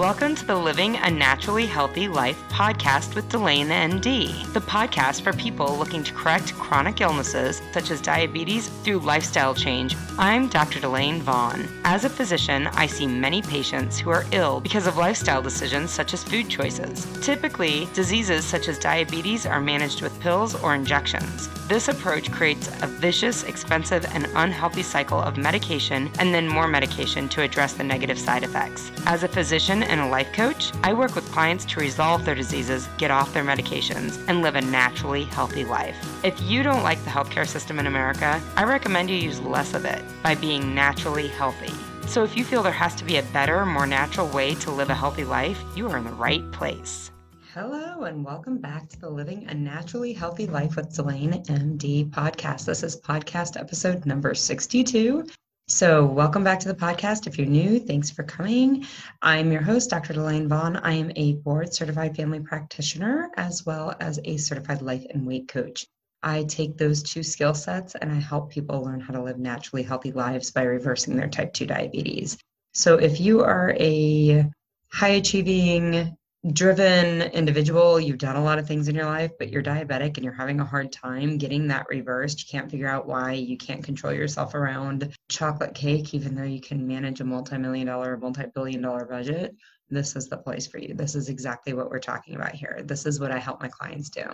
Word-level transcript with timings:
Welcome 0.00 0.34
to 0.36 0.46
the 0.46 0.56
Living 0.56 0.96
a 0.96 1.10
Naturally 1.10 1.66
Healthy 1.66 2.08
Life 2.08 2.42
podcast 2.48 3.14
with 3.14 3.28
Delane 3.28 3.68
MD, 3.68 4.50
the 4.54 4.60
podcast 4.62 5.20
for 5.20 5.34
people 5.34 5.76
looking 5.76 6.02
to 6.02 6.14
correct 6.14 6.54
chronic 6.54 7.02
illnesses 7.02 7.60
such 7.72 7.90
as 7.90 8.00
diabetes 8.00 8.68
through 8.82 9.00
lifestyle 9.00 9.54
change. 9.54 9.94
I'm 10.16 10.48
Dr. 10.48 10.80
Delane 10.80 11.20
Vaughn. 11.20 11.68
As 11.84 12.06
a 12.06 12.08
physician, 12.08 12.68
I 12.68 12.86
see 12.86 13.06
many 13.06 13.42
patients 13.42 13.98
who 13.98 14.08
are 14.08 14.24
ill 14.32 14.58
because 14.58 14.86
of 14.86 14.96
lifestyle 14.96 15.42
decisions 15.42 15.90
such 15.90 16.14
as 16.14 16.24
food 16.24 16.48
choices. 16.48 17.06
Typically, 17.20 17.86
diseases 17.92 18.46
such 18.46 18.68
as 18.68 18.78
diabetes 18.78 19.44
are 19.44 19.60
managed 19.60 20.00
with 20.00 20.18
pills 20.20 20.54
or 20.54 20.74
injections. 20.74 21.50
This 21.68 21.88
approach 21.88 22.32
creates 22.32 22.68
a 22.82 22.86
vicious, 22.88 23.44
expensive, 23.44 24.04
and 24.14 24.26
unhealthy 24.34 24.82
cycle 24.82 25.20
of 25.20 25.36
medication 25.36 26.10
and 26.18 26.34
then 26.34 26.48
more 26.48 26.66
medication 26.66 27.28
to 27.28 27.42
address 27.42 27.74
the 27.74 27.84
negative 27.84 28.18
side 28.18 28.42
effects. 28.42 28.90
As 29.06 29.22
a 29.22 29.28
physician 29.28 29.84
and 29.90 30.00
a 30.00 30.06
life 30.06 30.32
coach, 30.32 30.72
I 30.82 30.94
work 30.94 31.14
with 31.14 31.30
clients 31.32 31.64
to 31.66 31.80
resolve 31.80 32.24
their 32.24 32.34
diseases, 32.34 32.88
get 32.96 33.10
off 33.10 33.34
their 33.34 33.44
medications, 33.44 34.24
and 34.28 34.40
live 34.40 34.54
a 34.54 34.60
naturally 34.60 35.24
healthy 35.24 35.64
life. 35.64 35.96
If 36.24 36.40
you 36.40 36.62
don't 36.62 36.84
like 36.84 37.02
the 37.04 37.10
healthcare 37.10 37.46
system 37.46 37.78
in 37.78 37.86
America, 37.86 38.40
I 38.56 38.64
recommend 38.64 39.10
you 39.10 39.16
use 39.16 39.40
less 39.40 39.74
of 39.74 39.84
it 39.84 40.02
by 40.22 40.36
being 40.36 40.74
naturally 40.74 41.26
healthy. 41.28 41.74
So 42.06 42.22
if 42.24 42.36
you 42.36 42.44
feel 42.44 42.62
there 42.62 42.72
has 42.72 42.94
to 42.96 43.04
be 43.04 43.16
a 43.16 43.22
better, 43.24 43.66
more 43.66 43.86
natural 43.86 44.28
way 44.28 44.54
to 44.56 44.70
live 44.70 44.90
a 44.90 44.94
healthy 44.94 45.24
life, 45.24 45.62
you 45.76 45.88
are 45.88 45.98
in 45.98 46.04
the 46.04 46.12
right 46.12 46.50
place. 46.52 47.10
Hello, 47.52 48.04
and 48.04 48.24
welcome 48.24 48.58
back 48.58 48.88
to 48.90 49.00
the 49.00 49.10
Living 49.10 49.44
a 49.48 49.54
Naturally 49.54 50.12
Healthy 50.12 50.46
Life 50.46 50.76
with 50.76 50.94
Delane 50.94 51.42
MD 51.44 52.08
podcast. 52.08 52.64
This 52.64 52.84
is 52.84 53.00
podcast 53.00 53.60
episode 53.60 54.06
number 54.06 54.34
62. 54.34 55.26
So, 55.70 56.04
welcome 56.04 56.42
back 56.42 56.58
to 56.60 56.68
the 56.68 56.74
podcast. 56.74 57.28
If 57.28 57.38
you're 57.38 57.46
new, 57.46 57.78
thanks 57.78 58.10
for 58.10 58.24
coming. 58.24 58.84
I'm 59.22 59.52
your 59.52 59.62
host, 59.62 59.88
Dr. 59.88 60.12
Delane 60.12 60.48
Vaughn. 60.48 60.76
I 60.78 60.94
am 60.94 61.12
a 61.14 61.34
board 61.34 61.72
certified 61.72 62.16
family 62.16 62.40
practitioner 62.40 63.30
as 63.36 63.64
well 63.64 63.94
as 64.00 64.18
a 64.24 64.36
certified 64.36 64.82
life 64.82 65.06
and 65.10 65.24
weight 65.24 65.46
coach. 65.46 65.86
I 66.24 66.42
take 66.42 66.76
those 66.76 67.04
two 67.04 67.22
skill 67.22 67.54
sets 67.54 67.94
and 67.94 68.10
I 68.10 68.16
help 68.16 68.50
people 68.50 68.82
learn 68.82 68.98
how 68.98 69.14
to 69.14 69.22
live 69.22 69.38
naturally 69.38 69.84
healthy 69.84 70.10
lives 70.10 70.50
by 70.50 70.64
reversing 70.64 71.16
their 71.16 71.28
type 71.28 71.52
2 71.52 71.66
diabetes. 71.66 72.36
So, 72.74 72.96
if 72.96 73.20
you 73.20 73.42
are 73.44 73.72
a 73.78 74.50
high 74.92 75.08
achieving, 75.08 76.16
driven 76.52 77.22
individual, 77.22 78.00
you've 78.00 78.18
done 78.18 78.36
a 78.36 78.42
lot 78.42 78.58
of 78.58 78.66
things 78.66 78.88
in 78.88 78.94
your 78.94 79.04
life, 79.04 79.32
but 79.38 79.50
you're 79.50 79.62
diabetic 79.62 80.16
and 80.16 80.24
you're 80.24 80.32
having 80.32 80.60
a 80.60 80.64
hard 80.64 80.90
time 80.90 81.36
getting 81.36 81.68
that 81.68 81.86
reversed. 81.90 82.40
You 82.40 82.46
can't 82.50 82.70
figure 82.70 82.88
out 82.88 83.06
why 83.06 83.32
you 83.32 83.58
can't 83.58 83.84
control 83.84 84.12
yourself 84.12 84.54
around 84.54 85.14
chocolate 85.28 85.74
cake, 85.74 86.14
even 86.14 86.34
though 86.34 86.42
you 86.42 86.60
can 86.60 86.86
manage 86.86 87.20
a 87.20 87.24
multi 87.24 87.58
million 87.58 87.86
dollar, 87.86 88.16
multi 88.16 88.44
billion 88.54 88.80
dollar 88.80 89.04
budget. 89.04 89.54
This 89.90 90.16
is 90.16 90.28
the 90.28 90.38
place 90.38 90.66
for 90.66 90.78
you. 90.78 90.94
This 90.94 91.14
is 91.14 91.28
exactly 91.28 91.74
what 91.74 91.90
we're 91.90 91.98
talking 91.98 92.36
about 92.36 92.54
here. 92.54 92.80
This 92.84 93.04
is 93.04 93.20
what 93.20 93.32
I 93.32 93.38
help 93.38 93.60
my 93.60 93.68
clients 93.68 94.08
do. 94.08 94.24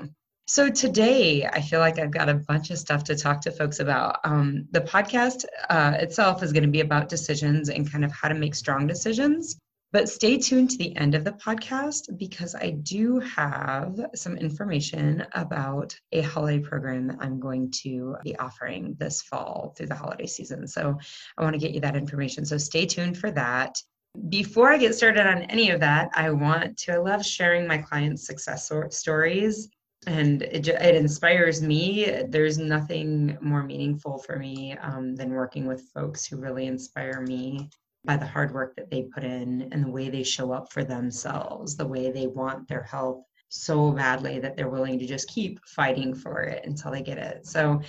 So 0.49 0.71
today, 0.71 1.45
I 1.45 1.61
feel 1.61 1.81
like 1.81 1.99
I've 1.99 2.13
got 2.13 2.29
a 2.29 2.35
bunch 2.35 2.71
of 2.71 2.79
stuff 2.79 3.03
to 3.05 3.17
talk 3.17 3.41
to 3.41 3.51
folks 3.51 3.81
about. 3.81 4.21
Um, 4.23 4.69
the 4.71 4.83
podcast 4.83 5.45
uh, 5.71 5.97
itself 5.99 6.45
is 6.45 6.53
going 6.53 6.63
to 6.63 6.71
be 6.71 6.83
about 6.83 7.09
decisions 7.09 7.69
and 7.69 7.91
kind 7.91 8.05
of 8.05 8.13
how 8.13 8.29
to 8.29 8.35
make 8.35 8.55
strong 8.55 8.87
decisions. 8.87 9.59
But 9.93 10.09
stay 10.09 10.37
tuned 10.37 10.71
to 10.71 10.79
the 10.79 10.97
end 10.97 11.15
of 11.15 11.25
the 11.25 11.33
podcast 11.33 12.19
because 12.19 12.55
I 12.55 12.71
do 12.71 13.21
have 13.21 13.99
some 14.15 14.37
information 14.37 15.25
about 15.33 15.99
a 16.13 16.23
holiday 16.23 16.59
program 16.59 17.07
that 17.07 17.19
I'm 17.21 17.39
going 17.39 17.71
to 17.83 18.17
be 18.25 18.37
offering 18.37 18.97
this 18.99 19.23
fall 19.23 19.75
through 19.77 19.87
the 19.87 19.95
holiday 19.95 20.27
season. 20.27 20.67
So 20.67 20.99
I 21.39 21.43
want 21.43 21.55
to 21.55 21.61
get 21.61 21.73
you 21.73 21.81
that 21.81 21.97
information. 21.97 22.45
So 22.45 22.59
stay 22.59 22.85
tuned 22.85 23.17
for 23.17 23.31
that. 23.33 23.81
Before 24.29 24.71
I 24.71 24.79
get 24.79 24.95
started 24.95 25.27
on 25.27 25.43
any 25.43 25.71
of 25.71 25.81
that, 25.81 26.11
I 26.15 26.31
want 26.31 26.79
to, 26.79 26.95
I 26.95 26.97
love 26.97 27.25
sharing 27.25 27.67
my 27.67 27.79
clients' 27.79 28.27
success 28.27 28.71
stories 28.91 29.69
and 30.07 30.43
it, 30.43 30.69
it 30.69 30.95
inspires 30.95 31.63
me. 31.63 32.23
There's 32.29 32.59
nothing 32.59 33.39
more 33.41 33.63
meaningful 33.63 34.19
for 34.19 34.37
me 34.37 34.77
um, 34.79 35.15
than 35.17 35.31
working 35.31 35.67
with 35.67 35.89
folks 35.95 36.27
who 36.27 36.37
really 36.37 36.67
inspire 36.67 37.21
me 37.21 37.71
by 38.07 38.17
the 38.17 38.27
hard 38.27 38.55
work 38.55 38.77
that 38.77 38.91
they 38.91 39.03
put 39.03 39.25
in 39.25 39.69
and 39.73 39.85
the 39.85 39.91
way 39.91 40.09
they 40.09 40.23
show 40.23 40.53
up 40.53 40.73
for 40.73 40.85
themselves, 40.85 41.77
the 41.77 41.87
way 41.87 42.11
they 42.11 42.27
want 42.27 42.69
their 42.69 42.83
health 42.83 43.25
so 43.49 43.93
badly 43.93 44.39
that 44.39 44.57
they're 44.57 44.69
willing 44.69 44.99
to 44.99 45.07
just 45.07 45.29
keep 45.29 45.61
fighting 45.67 46.15
for 46.15 46.43
it 46.43 46.65
until 46.65 46.91
they 46.91 47.03
get 47.03 47.19
it. 47.19 47.47
So 47.47 47.81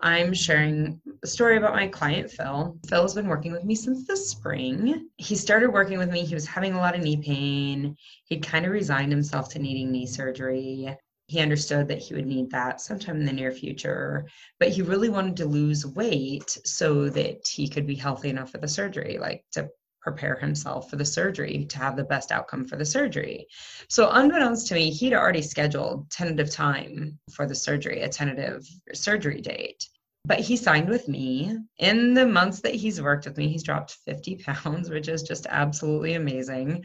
I'm 0.00 0.32
sharing 0.32 1.00
a 1.22 1.26
story 1.26 1.56
about 1.56 1.74
my 1.74 1.88
client 1.88 2.30
Phil. 2.30 2.76
Phil's 2.88 3.14
been 3.14 3.26
working 3.26 3.52
with 3.52 3.64
me 3.64 3.74
since 3.74 4.06
the 4.06 4.16
spring. 4.16 5.08
He 5.16 5.34
started 5.34 5.70
working 5.70 5.98
with 5.98 6.10
me, 6.10 6.24
he 6.24 6.34
was 6.34 6.46
having 6.46 6.74
a 6.74 6.78
lot 6.78 6.94
of 6.94 7.02
knee 7.02 7.16
pain. 7.16 7.96
He'd 8.26 8.46
kind 8.46 8.64
of 8.64 8.72
resigned 8.72 9.12
himself 9.12 9.48
to 9.50 9.58
needing 9.58 9.90
knee 9.90 10.06
surgery 10.06 10.96
he 11.30 11.40
understood 11.40 11.86
that 11.86 11.98
he 11.98 12.14
would 12.14 12.26
need 12.26 12.50
that 12.50 12.80
sometime 12.80 13.20
in 13.20 13.26
the 13.26 13.32
near 13.32 13.52
future 13.52 14.26
but 14.58 14.68
he 14.68 14.82
really 14.82 15.08
wanted 15.08 15.36
to 15.36 15.44
lose 15.44 15.86
weight 15.86 16.58
so 16.64 17.08
that 17.08 17.46
he 17.46 17.68
could 17.68 17.86
be 17.86 17.94
healthy 17.94 18.28
enough 18.28 18.50
for 18.50 18.58
the 18.58 18.68
surgery 18.68 19.16
like 19.18 19.44
to 19.52 19.68
prepare 20.00 20.36
himself 20.36 20.88
for 20.88 20.96
the 20.96 21.04
surgery 21.04 21.66
to 21.66 21.78
have 21.78 21.96
the 21.96 22.04
best 22.04 22.32
outcome 22.32 22.64
for 22.64 22.76
the 22.76 22.84
surgery. 22.84 23.46
So 23.88 24.10
unbeknownst 24.10 24.66
to 24.68 24.74
me 24.74 24.90
he'd 24.90 25.14
already 25.14 25.42
scheduled 25.42 26.10
tentative 26.10 26.50
time 26.50 27.18
for 27.32 27.46
the 27.46 27.54
surgery 27.54 28.00
a 28.00 28.08
tentative 28.08 28.66
surgery 28.94 29.40
date. 29.40 29.84
But 30.26 30.40
he 30.40 30.56
signed 30.56 30.88
with 30.88 31.08
me. 31.08 31.56
In 31.78 32.12
the 32.14 32.26
months 32.26 32.60
that 32.60 32.74
he's 32.74 33.00
worked 33.00 33.26
with 33.26 33.36
me 33.36 33.48
he's 33.48 33.62
dropped 33.62 33.98
50 34.06 34.36
pounds 34.36 34.90
which 34.90 35.08
is 35.08 35.22
just 35.22 35.46
absolutely 35.48 36.14
amazing 36.14 36.84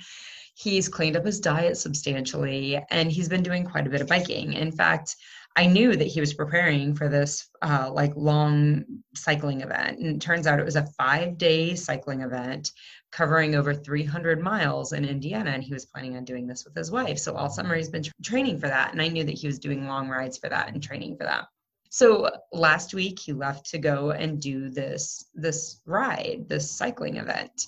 He's 0.55 0.87
cleaned 0.87 1.17
up 1.17 1.25
his 1.25 1.39
diet 1.39 1.77
substantially 1.77 2.81
and 2.89 3.11
he's 3.11 3.29
been 3.29 3.43
doing 3.43 3.65
quite 3.65 3.87
a 3.87 3.89
bit 3.89 4.01
of 4.01 4.07
biking. 4.07 4.53
In 4.53 4.71
fact, 4.71 5.15
I 5.57 5.65
knew 5.65 5.95
that 5.95 6.07
he 6.07 6.19
was 6.19 6.33
preparing 6.33 6.95
for 6.95 7.07
this 7.07 7.49
uh, 7.61 7.89
like 7.91 8.13
long 8.15 8.83
cycling 9.15 9.61
event. 9.61 9.99
And 9.99 10.15
it 10.15 10.21
turns 10.21 10.47
out 10.47 10.59
it 10.59 10.65
was 10.65 10.75
a 10.75 10.87
five 10.97 11.37
day 11.37 11.75
cycling 11.75 12.21
event 12.21 12.71
covering 13.11 13.55
over 13.55 13.73
300 13.73 14.41
miles 14.41 14.91
in 14.91 15.05
Indiana. 15.05 15.51
And 15.51 15.63
he 15.63 15.73
was 15.73 15.85
planning 15.85 16.17
on 16.17 16.25
doing 16.25 16.45
this 16.45 16.65
with 16.65 16.75
his 16.75 16.91
wife. 16.91 17.19
So 17.19 17.35
all 17.35 17.49
summer 17.49 17.75
he's 17.75 17.89
been 17.89 18.03
tra- 18.03 18.13
training 18.23 18.59
for 18.59 18.67
that. 18.67 18.91
And 18.91 19.01
I 19.01 19.07
knew 19.07 19.23
that 19.23 19.37
he 19.37 19.47
was 19.47 19.59
doing 19.59 19.87
long 19.87 20.09
rides 20.09 20.37
for 20.37 20.49
that 20.49 20.69
and 20.69 20.83
training 20.83 21.15
for 21.17 21.23
that. 21.23 21.47
So 21.95 22.29
last 22.51 22.93
week 22.93 23.19
he 23.19 23.31
left 23.31 23.69
to 23.71 23.77
go 23.77 24.11
and 24.11 24.41
do 24.41 24.69
this 24.69 25.25
this 25.33 25.79
ride, 25.85 26.45
this 26.49 26.69
cycling 26.69 27.15
event 27.15 27.67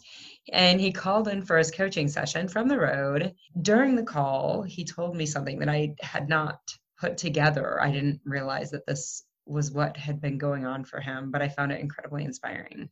and 0.52 0.80
he 0.80 0.92
called 0.92 1.28
in 1.28 1.44
for 1.44 1.58
his 1.58 1.72
coaching 1.72 2.08
session 2.08 2.48
from 2.48 2.68
the 2.68 2.80
road. 2.80 3.34
During 3.62 3.96
the 3.96 4.04
call, 4.04 4.64
he 4.64 4.84
told 4.84 5.16
me 5.16 5.26
something 5.26 5.60
that 5.60 5.70
I 5.70 5.96
had 6.02 6.30
not 6.30 6.60
put 7.00 7.18
together. 7.18 7.82
I 7.82 7.92
didn't 7.92 8.22
realize 8.26 8.72
that 8.72 8.86
this 8.86 9.24
was 9.46 9.72
what 9.72 9.96
had 9.96 10.20
been 10.20 10.38
going 10.38 10.66
on 10.66 10.84
for 10.84 11.00
him, 11.00 11.32
but 11.32 11.42
I 11.42 11.48
found 11.48 11.72
it 11.72 11.80
incredibly 11.80 12.26
inspiring. 12.26 12.90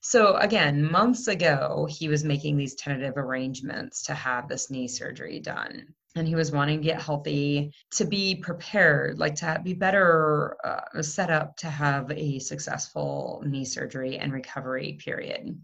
So, 0.00 0.36
again, 0.36 0.88
months 0.88 1.26
ago, 1.26 1.88
he 1.90 2.08
was 2.08 2.22
making 2.22 2.56
these 2.56 2.76
tentative 2.76 3.16
arrangements 3.16 4.04
to 4.04 4.14
have 4.14 4.48
this 4.48 4.70
knee 4.70 4.86
surgery 4.86 5.40
done. 5.40 5.94
And 6.16 6.26
he 6.26 6.34
was 6.34 6.50
wanting 6.50 6.78
to 6.78 6.84
get 6.84 7.00
healthy, 7.00 7.72
to 7.92 8.04
be 8.04 8.34
prepared, 8.34 9.18
like 9.18 9.34
to 9.36 9.60
be 9.62 9.74
better 9.74 10.56
uh, 10.64 11.02
set 11.02 11.30
up 11.30 11.56
to 11.58 11.68
have 11.68 12.10
a 12.10 12.38
successful 12.38 13.42
knee 13.46 13.66
surgery 13.66 14.16
and 14.16 14.32
recovery 14.32 14.98
period. 15.04 15.56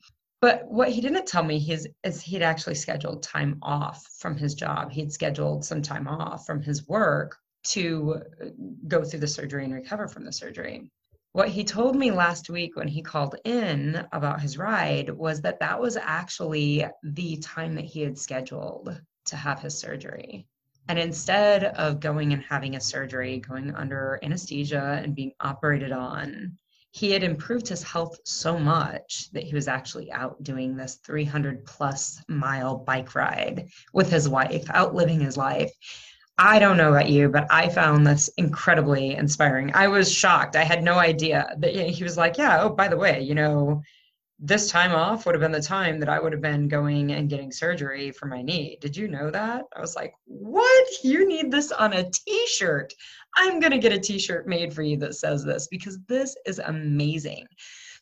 But 0.42 0.66
what 0.66 0.90
he 0.90 1.00
didn't 1.00 1.26
tell 1.26 1.42
me 1.42 1.56
is, 2.04 2.22
he'd 2.22 2.42
actually 2.42 2.74
scheduled 2.74 3.22
time 3.22 3.58
off 3.62 4.06
from 4.18 4.36
his 4.36 4.54
job. 4.54 4.92
He'd 4.92 5.12
scheduled 5.12 5.64
some 5.64 5.82
time 5.82 6.06
off 6.06 6.44
from 6.44 6.60
his 6.60 6.86
work 6.86 7.38
to 7.68 8.20
uh, 8.42 8.46
go 8.88 9.04
through 9.04 9.20
the 9.20 9.28
surgery 9.28 9.64
and 9.64 9.72
recover 9.72 10.08
from 10.08 10.24
the 10.24 10.32
surgery. 10.32 10.90
What 11.32 11.48
he 11.48 11.64
told 11.64 11.96
me 11.96 12.10
last 12.10 12.50
week 12.50 12.76
when 12.76 12.88
he 12.88 13.00
called 13.00 13.36
in 13.44 14.06
about 14.12 14.42
his 14.42 14.58
ride 14.58 15.08
was 15.08 15.40
that 15.42 15.60
that 15.60 15.80
was 15.80 15.96
actually 15.96 16.86
the 17.02 17.38
time 17.38 17.74
that 17.76 17.86
he 17.86 18.02
had 18.02 18.18
scheduled 18.18 19.00
to 19.26 19.36
have 19.36 19.60
his 19.60 19.78
surgery. 19.78 20.46
And 20.88 20.98
instead 20.98 21.64
of 21.64 22.00
going 22.00 22.32
and 22.32 22.42
having 22.42 22.76
a 22.76 22.80
surgery, 22.80 23.38
going 23.38 23.74
under 23.74 24.18
anesthesia 24.22 25.00
and 25.02 25.14
being 25.14 25.32
operated 25.40 25.92
on, 25.92 26.58
he 26.90 27.10
had 27.10 27.22
improved 27.22 27.68
his 27.68 27.82
health 27.82 28.18
so 28.24 28.58
much 28.58 29.30
that 29.32 29.44
he 29.44 29.54
was 29.54 29.66
actually 29.68 30.12
out 30.12 30.42
doing 30.42 30.76
this 30.76 30.96
300 30.96 31.64
plus 31.64 32.22
mile 32.28 32.76
bike 32.76 33.14
ride 33.14 33.68
with 33.94 34.10
his 34.10 34.28
wife, 34.28 34.64
out 34.70 34.94
living 34.94 35.20
his 35.20 35.36
life. 35.36 35.72
I 36.36 36.58
don't 36.58 36.76
know 36.76 36.90
about 36.90 37.08
you, 37.08 37.28
but 37.28 37.46
I 37.50 37.68
found 37.68 38.06
this 38.06 38.28
incredibly 38.36 39.14
inspiring. 39.14 39.70
I 39.74 39.88
was 39.88 40.12
shocked. 40.12 40.56
I 40.56 40.64
had 40.64 40.82
no 40.82 40.98
idea 40.98 41.54
that 41.58 41.74
he 41.74 42.04
was 42.04 42.18
like, 42.18 42.36
Yeah, 42.36 42.62
oh, 42.62 42.70
by 42.70 42.88
the 42.88 42.96
way, 42.96 43.22
you 43.22 43.34
know, 43.34 43.82
this 44.44 44.68
time 44.68 44.92
off 44.92 45.24
would 45.24 45.36
have 45.36 45.40
been 45.40 45.52
the 45.52 45.62
time 45.62 46.00
that 46.00 46.08
I 46.08 46.18
would 46.18 46.32
have 46.32 46.42
been 46.42 46.66
going 46.66 47.12
and 47.12 47.30
getting 47.30 47.52
surgery 47.52 48.10
for 48.10 48.26
my 48.26 48.42
knee. 48.42 48.76
Did 48.80 48.96
you 48.96 49.06
know 49.06 49.30
that? 49.30 49.62
I 49.74 49.80
was 49.80 49.94
like, 49.94 50.14
What? 50.26 50.88
You 51.04 51.28
need 51.28 51.52
this 51.52 51.70
on 51.70 51.92
a 51.92 52.10
t 52.10 52.46
shirt. 52.48 52.92
I'm 53.36 53.60
going 53.60 53.70
to 53.70 53.78
get 53.78 53.92
a 53.92 54.00
t 54.00 54.18
shirt 54.18 54.48
made 54.48 54.74
for 54.74 54.82
you 54.82 54.96
that 54.96 55.14
says 55.14 55.44
this 55.44 55.68
because 55.68 56.00
this 56.08 56.36
is 56.44 56.58
amazing. 56.58 57.46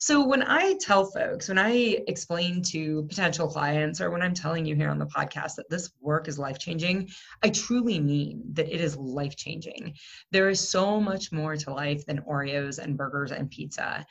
So 0.03 0.25
when 0.27 0.43
I 0.43 0.79
tell 0.81 1.05
folks, 1.05 1.49
when 1.49 1.59
I 1.59 1.99
explain 2.09 2.63
to 2.63 3.03
potential 3.03 3.47
clients, 3.47 4.01
or 4.01 4.11
when 4.11 4.23
I'm 4.23 4.33
telling 4.33 4.65
you 4.65 4.75
here 4.75 4.89
on 4.89 4.99
the 4.99 5.05
podcast 5.05 5.57
that 5.57 5.69
this 5.69 5.91
work 6.01 6.27
is 6.27 6.39
life 6.39 6.59
changing, 6.59 7.11
I 7.43 7.51
truly 7.51 8.01
mean 8.01 8.43
that 8.55 8.75
it 8.75 8.81
is 8.81 8.97
life 8.97 9.37
changing. 9.37 9.93
There 10.31 10.49
is 10.49 10.67
so 10.67 11.03
much 11.03 11.33
more 11.33 11.55
to 11.55 11.75
life 11.75 12.07
than 12.07 12.23
Oreos 12.23 12.79
and 12.79 12.97
burgers 12.97 13.31
and 13.31 13.51
pizza. 13.51 14.07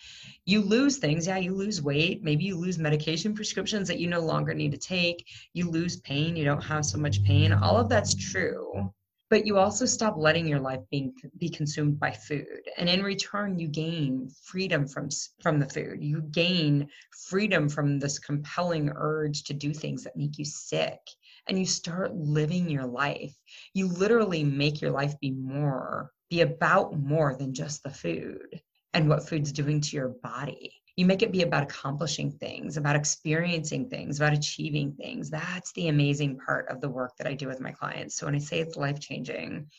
You 0.46 0.62
lose 0.62 0.98
things, 0.98 1.26
yeah, 1.26 1.38
you 1.38 1.56
lose 1.56 1.82
weight, 1.82 2.24
maybe 2.24 2.44
you 2.44 2.56
lose 2.56 2.78
medication 2.78 3.34
prescriptions 3.34 3.88
that 3.88 4.00
you 4.00 4.06
no 4.06 4.20
longer 4.20 4.54
need 4.54 4.72
to 4.74 4.78
take, 4.78 5.26
you 5.54 5.72
lose 5.72 6.02
pain, 6.02 6.36
you 6.36 6.46
don't 6.46 6.64
have 6.64 6.86
so 6.86 7.00
much 7.00 7.24
pain. 7.24 7.52
All 7.52 7.78
of 7.78 7.90
that's 7.90 8.14
true 8.14 8.94
but 9.30 9.46
you 9.46 9.58
also 9.58 9.86
stop 9.86 10.16
letting 10.18 10.48
your 10.48 10.60
life 10.60 10.82
being 10.92 11.14
be 11.38 11.50
consumed 11.50 12.00
by 12.00 12.12
food. 12.12 12.62
And 12.78 12.90
in 12.90 13.04
return 13.04 13.60
you 13.60 13.68
gain 13.68 14.30
freedom 14.44 14.88
from 14.88 15.10
from 15.42 15.60
the 15.60 15.70
food. 15.70 16.04
You 16.04 16.22
gain 16.22 16.88
freedom 17.28 17.70
from 17.70 18.00
this 18.00 18.20
compelling 18.20 18.92
urge 18.96 19.44
to 19.44 19.54
do 19.54 19.74
things 19.74 20.04
that 20.04 20.18
make 20.18 20.38
you 20.38 20.46
sick. 20.46 21.00
And 21.48 21.58
you 21.58 21.66
start 21.66 22.16
living 22.16 22.70
your 22.70 22.86
life. 22.86 23.34
You 23.74 23.88
literally 23.88 24.44
make 24.44 24.82
your 24.82 24.92
life 24.92 25.20
be 25.20 25.32
more 25.32 26.12
be 26.30 26.42
about 26.42 26.98
more 26.98 27.36
than 27.36 27.54
just 27.54 27.82
the 27.84 27.90
food 27.90 28.62
and 28.94 29.10
what 29.10 29.28
food's 29.28 29.52
doing 29.52 29.82
to 29.82 29.96
your 29.96 30.10
body 30.22 30.79
you 31.00 31.06
make 31.06 31.22
it 31.22 31.32
be 31.32 31.44
about 31.44 31.64
accomplishing 31.64 32.30
things, 32.30 32.76
about 32.76 32.98
experiencing 32.98 33.88
things, 33.88 34.20
about 34.20 34.34
achieving 34.34 34.92
things. 34.92 35.30
That's 35.30 35.72
the 35.72 35.88
amazing 35.88 36.38
part 36.46 36.68
of 36.68 36.82
the 36.82 36.90
work 36.90 37.16
that 37.18 37.26
I 37.26 37.36
do 37.36 37.48
with 37.48 37.62
my 37.62 37.72
clients. 37.72 38.18
So 38.18 38.26
when 38.26 38.36
I 38.36 38.40
say 38.40 38.60
it's 38.60 38.76
life 38.76 39.00
changing, 39.00 39.70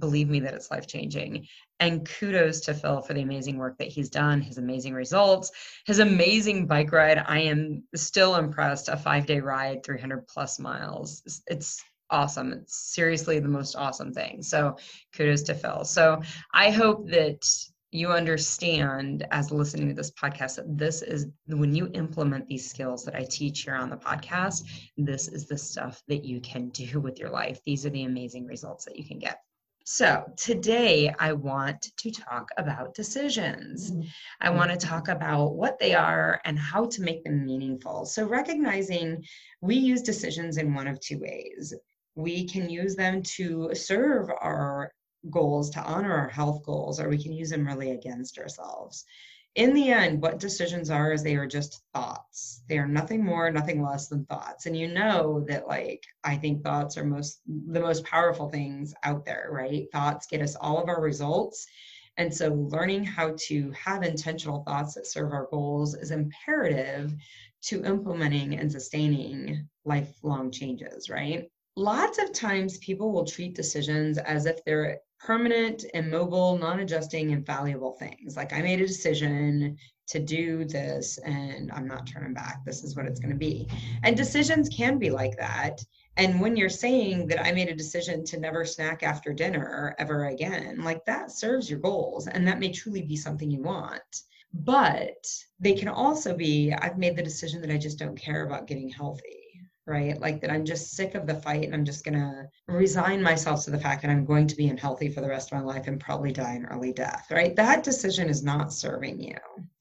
believe 0.00 0.28
me 0.28 0.40
that 0.40 0.52
it's 0.52 0.72
life 0.72 0.88
changing. 0.88 1.46
And 1.78 2.04
kudos 2.04 2.62
to 2.62 2.74
Phil 2.74 3.02
for 3.02 3.14
the 3.14 3.22
amazing 3.22 3.56
work 3.56 3.78
that 3.78 3.86
he's 3.86 4.10
done, 4.10 4.40
his 4.40 4.58
amazing 4.58 4.94
results, 4.94 5.52
his 5.86 6.00
amazing 6.00 6.66
bike 6.66 6.90
ride. 6.90 7.22
I 7.24 7.38
am 7.38 7.84
still 7.94 8.34
impressed. 8.34 8.88
A 8.88 8.96
five 8.96 9.26
day 9.26 9.38
ride, 9.38 9.84
300 9.84 10.26
plus 10.26 10.58
miles. 10.58 11.40
It's 11.46 11.84
awesome. 12.10 12.52
It's 12.52 12.92
seriously 12.92 13.38
the 13.38 13.46
most 13.46 13.76
awesome 13.76 14.12
thing. 14.12 14.42
So 14.42 14.76
kudos 15.16 15.42
to 15.42 15.54
Phil. 15.54 15.84
So 15.84 16.20
I 16.52 16.72
hope 16.72 17.08
that 17.10 17.46
you 17.94 18.10
understand 18.10 19.24
as 19.30 19.52
listening 19.52 19.86
to 19.86 19.94
this 19.94 20.10
podcast 20.10 20.56
that 20.56 20.76
this 20.76 21.00
is 21.00 21.28
when 21.46 21.72
you 21.72 21.88
implement 21.94 22.48
these 22.48 22.68
skills 22.68 23.04
that 23.04 23.14
I 23.14 23.24
teach 23.30 23.62
here 23.62 23.76
on 23.76 23.88
the 23.88 23.96
podcast, 23.96 24.64
this 24.96 25.28
is 25.28 25.46
the 25.46 25.56
stuff 25.56 26.02
that 26.08 26.24
you 26.24 26.40
can 26.40 26.70
do 26.70 27.00
with 27.00 27.20
your 27.20 27.30
life. 27.30 27.60
These 27.64 27.86
are 27.86 27.90
the 27.90 28.02
amazing 28.02 28.46
results 28.46 28.84
that 28.86 28.96
you 28.96 29.04
can 29.04 29.20
get. 29.20 29.38
So, 29.86 30.24
today 30.36 31.14
I 31.20 31.34
want 31.34 31.86
to 31.98 32.10
talk 32.10 32.48
about 32.56 32.94
decisions. 32.94 33.92
I 34.40 34.50
want 34.50 34.70
to 34.72 34.76
talk 34.76 35.08
about 35.08 35.54
what 35.54 35.78
they 35.78 35.94
are 35.94 36.40
and 36.46 36.58
how 36.58 36.86
to 36.86 37.02
make 37.02 37.22
them 37.22 37.44
meaningful. 37.44 38.06
So, 38.06 38.26
recognizing 38.26 39.22
we 39.60 39.76
use 39.76 40.02
decisions 40.02 40.56
in 40.56 40.74
one 40.74 40.88
of 40.88 40.98
two 41.00 41.20
ways. 41.20 41.74
We 42.16 42.48
can 42.48 42.68
use 42.70 42.96
them 42.96 43.22
to 43.36 43.72
serve 43.74 44.30
our 44.40 44.90
goals 45.30 45.70
to 45.70 45.82
honor 45.82 46.12
our 46.12 46.28
health 46.28 46.64
goals, 46.64 47.00
or 47.00 47.08
we 47.08 47.22
can 47.22 47.32
use 47.32 47.50
them 47.50 47.66
really 47.66 47.90
against 47.90 48.38
ourselves. 48.38 49.04
In 49.54 49.72
the 49.72 49.90
end, 49.90 50.20
what 50.20 50.40
decisions 50.40 50.90
are 50.90 51.12
is 51.12 51.22
they 51.22 51.36
are 51.36 51.46
just 51.46 51.82
thoughts. 51.94 52.62
They 52.68 52.76
are 52.76 52.88
nothing 52.88 53.24
more, 53.24 53.50
nothing 53.50 53.82
less 53.82 54.08
than 54.08 54.24
thoughts. 54.24 54.66
And 54.66 54.76
you 54.76 54.88
know 54.88 55.44
that 55.48 55.68
like 55.68 56.04
I 56.24 56.36
think 56.36 56.64
thoughts 56.64 56.98
are 56.98 57.04
most 57.04 57.40
the 57.46 57.80
most 57.80 58.04
powerful 58.04 58.48
things 58.48 58.94
out 59.04 59.24
there, 59.24 59.48
right? 59.52 59.86
Thoughts 59.92 60.26
get 60.26 60.42
us 60.42 60.56
all 60.56 60.82
of 60.82 60.88
our 60.88 61.00
results. 61.00 61.66
And 62.16 62.34
so 62.34 62.54
learning 62.54 63.04
how 63.04 63.34
to 63.46 63.70
have 63.72 64.02
intentional 64.02 64.64
thoughts 64.64 64.94
that 64.94 65.06
serve 65.06 65.32
our 65.32 65.48
goals 65.50 65.94
is 65.94 66.10
imperative 66.10 67.14
to 67.62 67.84
implementing 67.84 68.58
and 68.58 68.70
sustaining 68.70 69.68
lifelong 69.84 70.50
changes, 70.50 71.08
right? 71.08 71.48
Lots 71.76 72.18
of 72.18 72.32
times 72.32 72.78
people 72.78 73.12
will 73.12 73.24
treat 73.24 73.54
decisions 73.54 74.18
as 74.18 74.46
if 74.46 74.64
they're 74.64 75.00
permanent, 75.24 75.84
immobile, 75.94 76.58
non 76.58 76.80
adjusting, 76.80 77.28
and 77.32 77.38
infallible 77.38 77.92
things. 77.92 78.36
Like 78.36 78.52
I 78.52 78.60
made 78.60 78.80
a 78.80 78.86
decision 78.86 79.76
to 80.06 80.18
do 80.18 80.66
this 80.66 81.16
and 81.18 81.72
I'm 81.72 81.88
not 81.88 82.06
turning 82.06 82.34
back. 82.34 82.62
This 82.64 82.84
is 82.84 82.94
what 82.94 83.06
it's 83.06 83.20
going 83.20 83.32
to 83.32 83.38
be. 83.38 83.66
And 84.02 84.16
decisions 84.16 84.68
can 84.68 84.98
be 84.98 85.08
like 85.08 85.36
that. 85.38 85.82
And 86.18 86.40
when 86.40 86.56
you're 86.56 86.68
saying 86.68 87.26
that 87.28 87.44
I 87.44 87.52
made 87.52 87.70
a 87.70 87.74
decision 87.74 88.22
to 88.26 88.38
never 88.38 88.66
snack 88.66 89.02
after 89.02 89.32
dinner 89.32 89.96
ever 89.98 90.26
again, 90.26 90.82
like 90.84 91.04
that 91.06 91.32
serves 91.32 91.70
your 91.70 91.80
goals 91.80 92.28
and 92.28 92.46
that 92.46 92.60
may 92.60 92.70
truly 92.70 93.02
be 93.02 93.16
something 93.16 93.50
you 93.50 93.62
want. 93.62 94.22
But 94.52 95.26
they 95.58 95.72
can 95.72 95.88
also 95.88 96.36
be 96.36 96.72
I've 96.72 96.98
made 96.98 97.16
the 97.16 97.22
decision 97.22 97.62
that 97.62 97.70
I 97.70 97.78
just 97.78 97.98
don't 97.98 98.14
care 98.14 98.44
about 98.44 98.66
getting 98.66 98.90
healthy 98.90 99.43
right? 99.86 100.18
Like 100.20 100.40
that 100.40 100.50
I'm 100.50 100.64
just 100.64 100.92
sick 100.92 101.14
of 101.14 101.26
the 101.26 101.34
fight 101.34 101.64
and 101.64 101.74
I'm 101.74 101.84
just 101.84 102.04
going 102.04 102.18
to 102.18 102.48
resign 102.66 103.22
myself 103.22 103.64
to 103.64 103.70
the 103.70 103.78
fact 103.78 104.02
that 104.02 104.10
I'm 104.10 104.24
going 104.24 104.46
to 104.46 104.56
be 104.56 104.68
unhealthy 104.68 105.08
for 105.08 105.20
the 105.20 105.28
rest 105.28 105.52
of 105.52 105.58
my 105.58 105.64
life 105.64 105.86
and 105.86 106.00
probably 106.00 106.32
die 106.32 106.54
an 106.54 106.66
early 106.66 106.92
death, 106.92 107.26
right? 107.30 107.54
That 107.56 107.84
decision 107.84 108.28
is 108.28 108.42
not 108.42 108.72
serving 108.72 109.20
you. 109.20 109.36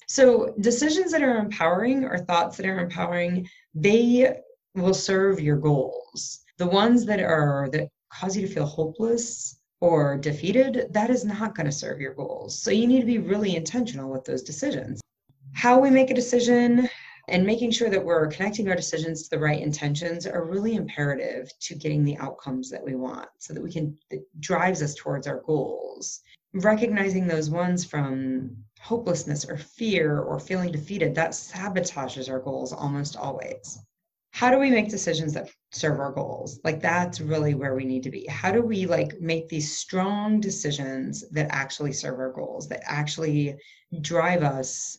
So, 0.07 0.53
decisions 0.59 1.11
that 1.11 1.23
are 1.23 1.37
empowering 1.37 2.03
or 2.03 2.17
thoughts 2.17 2.57
that 2.57 2.65
are 2.65 2.79
empowering, 2.79 3.47
they 3.73 4.35
will 4.75 4.93
serve 4.93 5.39
your 5.39 5.57
goals. 5.57 6.41
The 6.57 6.67
ones 6.67 7.05
that 7.05 7.19
are 7.19 7.69
that 7.71 7.89
cause 8.11 8.35
you 8.35 8.47
to 8.47 8.53
feel 8.53 8.65
hopeless 8.65 9.57
or 9.79 10.17
defeated, 10.17 10.87
that 10.91 11.09
is 11.09 11.25
not 11.25 11.55
going 11.55 11.65
to 11.65 11.71
serve 11.71 11.99
your 11.99 12.13
goals. 12.13 12.61
So, 12.61 12.69
you 12.69 12.85
need 12.85 12.99
to 12.99 13.05
be 13.05 13.17
really 13.17 13.55
intentional 13.55 14.11
with 14.11 14.25
those 14.25 14.43
decisions. 14.43 15.01
How 15.53 15.79
we 15.79 15.89
make 15.89 16.11
a 16.11 16.15
decision, 16.15 16.89
and 17.29 17.45
making 17.45 17.71
sure 17.71 17.89
that 17.89 18.03
we're 18.03 18.27
connecting 18.27 18.67
our 18.67 18.75
decisions 18.75 19.23
to 19.23 19.29
the 19.29 19.41
right 19.41 19.61
intentions 19.61 20.27
are 20.27 20.45
really 20.45 20.75
imperative 20.75 21.51
to 21.59 21.75
getting 21.75 22.03
the 22.03 22.17
outcomes 22.17 22.69
that 22.69 22.83
we 22.83 22.95
want 22.95 23.29
so 23.37 23.53
that 23.53 23.63
we 23.63 23.71
can 23.71 23.97
it 24.09 24.23
drives 24.39 24.81
us 24.81 24.93
towards 24.95 25.27
our 25.27 25.41
goals. 25.41 26.21
Recognizing 26.53 27.25
those 27.25 27.49
ones 27.49 27.85
from 27.85 28.55
hopelessness 28.79 29.45
or 29.45 29.57
fear 29.57 30.19
or 30.19 30.39
feeling 30.39 30.71
defeated 30.71 31.15
that 31.15 31.31
sabotages 31.31 32.29
our 32.29 32.39
goals 32.39 32.73
almost 32.73 33.15
always. 33.15 33.79
How 34.31 34.49
do 34.49 34.57
we 34.57 34.71
make 34.71 34.89
decisions 34.89 35.33
that 35.33 35.49
serve 35.71 35.99
our 35.99 36.11
goals? 36.11 36.59
Like 36.63 36.81
that's 36.81 37.21
really 37.21 37.53
where 37.53 37.75
we 37.75 37.85
need 37.85 38.03
to 38.03 38.09
be. 38.09 38.25
How 38.25 38.51
do 38.51 38.61
we 38.61 38.85
like 38.85 39.21
make 39.21 39.47
these 39.47 39.77
strong 39.77 40.41
decisions 40.41 41.23
that 41.29 41.47
actually 41.51 41.93
serve 41.93 42.19
our 42.19 42.31
goals 42.31 42.67
that 42.67 42.81
actually 42.83 43.55
drive 44.01 44.43
us 44.43 44.97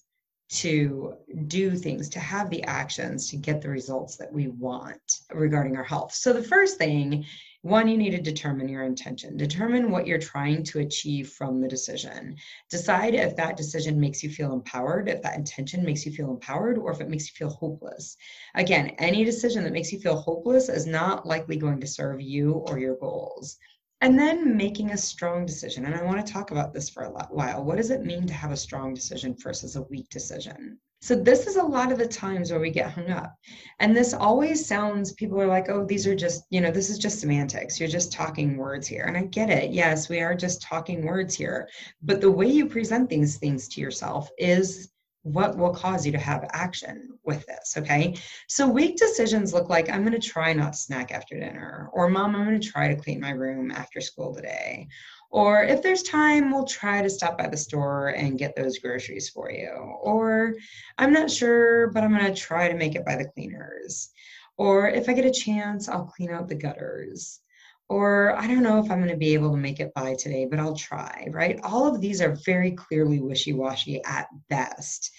to 0.54 1.14
do 1.48 1.74
things, 1.74 2.08
to 2.10 2.20
have 2.20 2.48
the 2.48 2.62
actions 2.64 3.28
to 3.30 3.36
get 3.36 3.60
the 3.60 3.68
results 3.68 4.16
that 4.16 4.32
we 4.32 4.48
want 4.48 5.20
regarding 5.32 5.76
our 5.76 5.82
health. 5.84 6.14
So, 6.14 6.32
the 6.32 6.42
first 6.42 6.78
thing, 6.78 7.24
one, 7.62 7.88
you 7.88 7.96
need 7.96 8.10
to 8.10 8.20
determine 8.20 8.68
your 8.68 8.84
intention. 8.84 9.37
Determine 9.37 9.90
what 9.90 10.06
you're 10.06 10.18
trying 10.18 10.62
to 10.64 10.80
achieve 10.80 11.30
from 11.30 11.61
the 11.61 11.68
decision. 11.68 12.37
Decide 12.70 13.14
if 13.14 13.34
that 13.37 13.56
decision 13.56 13.99
makes 13.99 14.23
you 14.23 14.30
feel 14.30 14.52
empowered, 14.52 15.08
if 15.08 15.23
that 15.23 15.37
intention 15.37 15.84
makes 15.84 16.04
you 16.06 16.12
feel 16.12 16.30
empowered, 16.30 16.78
or 16.78 16.92
if 16.92 17.00
it 17.00 17.08
makes 17.08 17.26
you 17.26 17.34
feel 17.34 17.56
hopeless. 17.56 18.16
Again, 18.54 18.88
any 18.99 19.25
decision 19.25 19.64
that 19.64 19.73
makes 19.73 19.92
you 19.92 19.99
feel 19.99 20.16
hopeless 20.16 20.68
is 20.68 20.87
not 20.87 21.26
likely 21.26 21.56
going 21.56 21.80
to 21.80 21.87
serve 21.87 22.20
you 22.20 22.52
or 22.52 22.78
your 22.78 22.96
goals. 22.96 23.58
And 24.04 24.18
then 24.18 24.54
making 24.54 24.90
a 24.90 24.99
strong 24.99 25.46
decision. 25.46 25.87
And 25.87 25.94
I 25.94 26.02
want 26.02 26.25
to 26.25 26.30
talk 26.30 26.50
about 26.50 26.75
this 26.75 26.90
for 26.90 27.04
a 27.04 27.11
while. 27.11 27.64
What 27.64 27.78
does 27.78 27.88
it 27.88 28.04
mean 28.04 28.26
to 28.26 28.34
have 28.34 28.52
a 28.52 28.56
strong 28.56 28.92
decision 28.92 29.34
versus 29.42 29.76
a 29.76 29.82
weak 29.84 30.11
decision? 30.11 30.78
So, 31.00 31.14
this 31.14 31.46
is 31.46 31.56
a 31.56 31.62
lot 31.62 31.90
of 31.90 31.96
the 31.96 32.06
times 32.06 32.50
where 32.50 32.61
we 32.61 32.70
get 32.70 32.90
hung 32.90 33.11
up. 33.11 33.34
And 33.80 33.96
this 33.96 34.12
always 34.12 34.66
sounds, 34.66 35.12
people 35.12 35.40
are 35.40 35.46
like, 35.46 35.70
oh, 35.70 35.87
these 35.87 36.06
are 36.06 36.14
just, 36.14 36.44
you 36.50 36.61
know, 36.61 36.70
this 36.70 36.90
is 36.90 36.99
just 36.99 37.18
semantics. 37.18 37.80
You're 37.80 37.88
just 37.88 38.12
talking 38.12 38.58
words 38.58 38.87
here. 38.87 39.04
And 39.04 39.16
I 39.16 39.23
get 39.23 39.49
it. 39.49 39.73
Yes, 39.73 40.11
we 40.11 40.20
are 40.20 40.34
just 40.34 40.61
talking 40.61 41.06
words 41.06 41.34
here. 41.34 41.66
But 42.02 42.20
the 42.20 42.30
way 42.30 42.46
you 42.46 42.66
present 42.66 43.08
these 43.08 43.38
things 43.38 43.68
to 43.68 43.80
yourself 43.80 44.28
is 44.37 44.92
what 45.25 45.57
will 45.57 45.73
cause 45.73 46.04
you 46.04 46.12
to 46.12 46.19
have 46.19 46.49
action 46.52 47.09
with 47.25 47.45
this 47.47 47.75
okay? 47.78 48.14
So 48.47 48.69
weak 48.69 48.97
decisions 48.97 49.54
look 49.54 49.71
like 49.71 49.90
i'm 49.90 50.02
going 50.02 50.12
to 50.12 50.28
try 50.28 50.52
not 50.52 50.75
to 50.75 50.78
snack 50.78 51.12
after 51.12 51.40
dinner 51.40 51.88
or 51.93 52.09
mom 52.11 52.37
i'm 52.37 52.45
going 52.45 52.61
to 52.61 52.69
try 52.69 52.88
to 52.88 53.00
clean 53.00 53.21
my 53.21 53.31
room 53.31 53.71
after 53.71 54.00
school 54.00 54.35
today. 54.35 54.87
Or 55.31 55.64
if 55.64 55.83
there's 55.83 56.02
time 56.02 56.52
we'll 56.52 56.66
try 56.66 57.00
to 57.00 57.11
stop 57.11 57.38
by 57.38 57.49
the 57.49 57.57
store 57.57 58.09
and 58.09 58.38
get 58.38 58.54
those 58.54 58.78
groceries 58.78 59.31
for 59.31 59.50
you. 59.50 59.71
Or 60.02 60.54
i'm 60.99 61.12
not 61.12 61.31
sure 61.31 61.88
but 61.90 62.04
i'm 62.04 62.16
going 62.16 62.33
to 62.33 62.40
try 62.40 62.69
to 62.69 62.76
make 62.76 62.95
it 62.95 63.07
by 63.07 63.16
the 63.16 63.28
cleaners. 63.28 64.11
Or 64.59 64.88
if 64.88 65.09
i 65.09 65.14
get 65.14 65.25
a 65.25 65.31
chance 65.31 65.88
i'll 65.88 66.04
clean 66.04 66.31
out 66.31 66.49
the 66.49 66.54
gutters 66.54 67.40
or 67.88 68.37
I 68.37 68.47
don't 68.47 68.62
know 68.62 68.79
if 68.79 68.91
I'm 68.91 68.99
going 68.99 69.11
to 69.11 69.17
be 69.17 69.35
able 69.35 69.50
to 69.50 69.57
make 69.57 69.81
it 69.81 69.93
by 69.95 70.14
today, 70.14 70.47
but 70.47 70.59
I'll 70.59 70.76
try, 70.76 71.29
right? 71.31 71.61
All 71.62 71.87
of 71.87 72.00
these 72.00 72.21
are 72.21 72.37
very 72.45 72.73
clearly 72.73 73.21
wishy 73.21 73.53
washy 73.53 74.03
at 74.05 74.29
best 74.49 75.11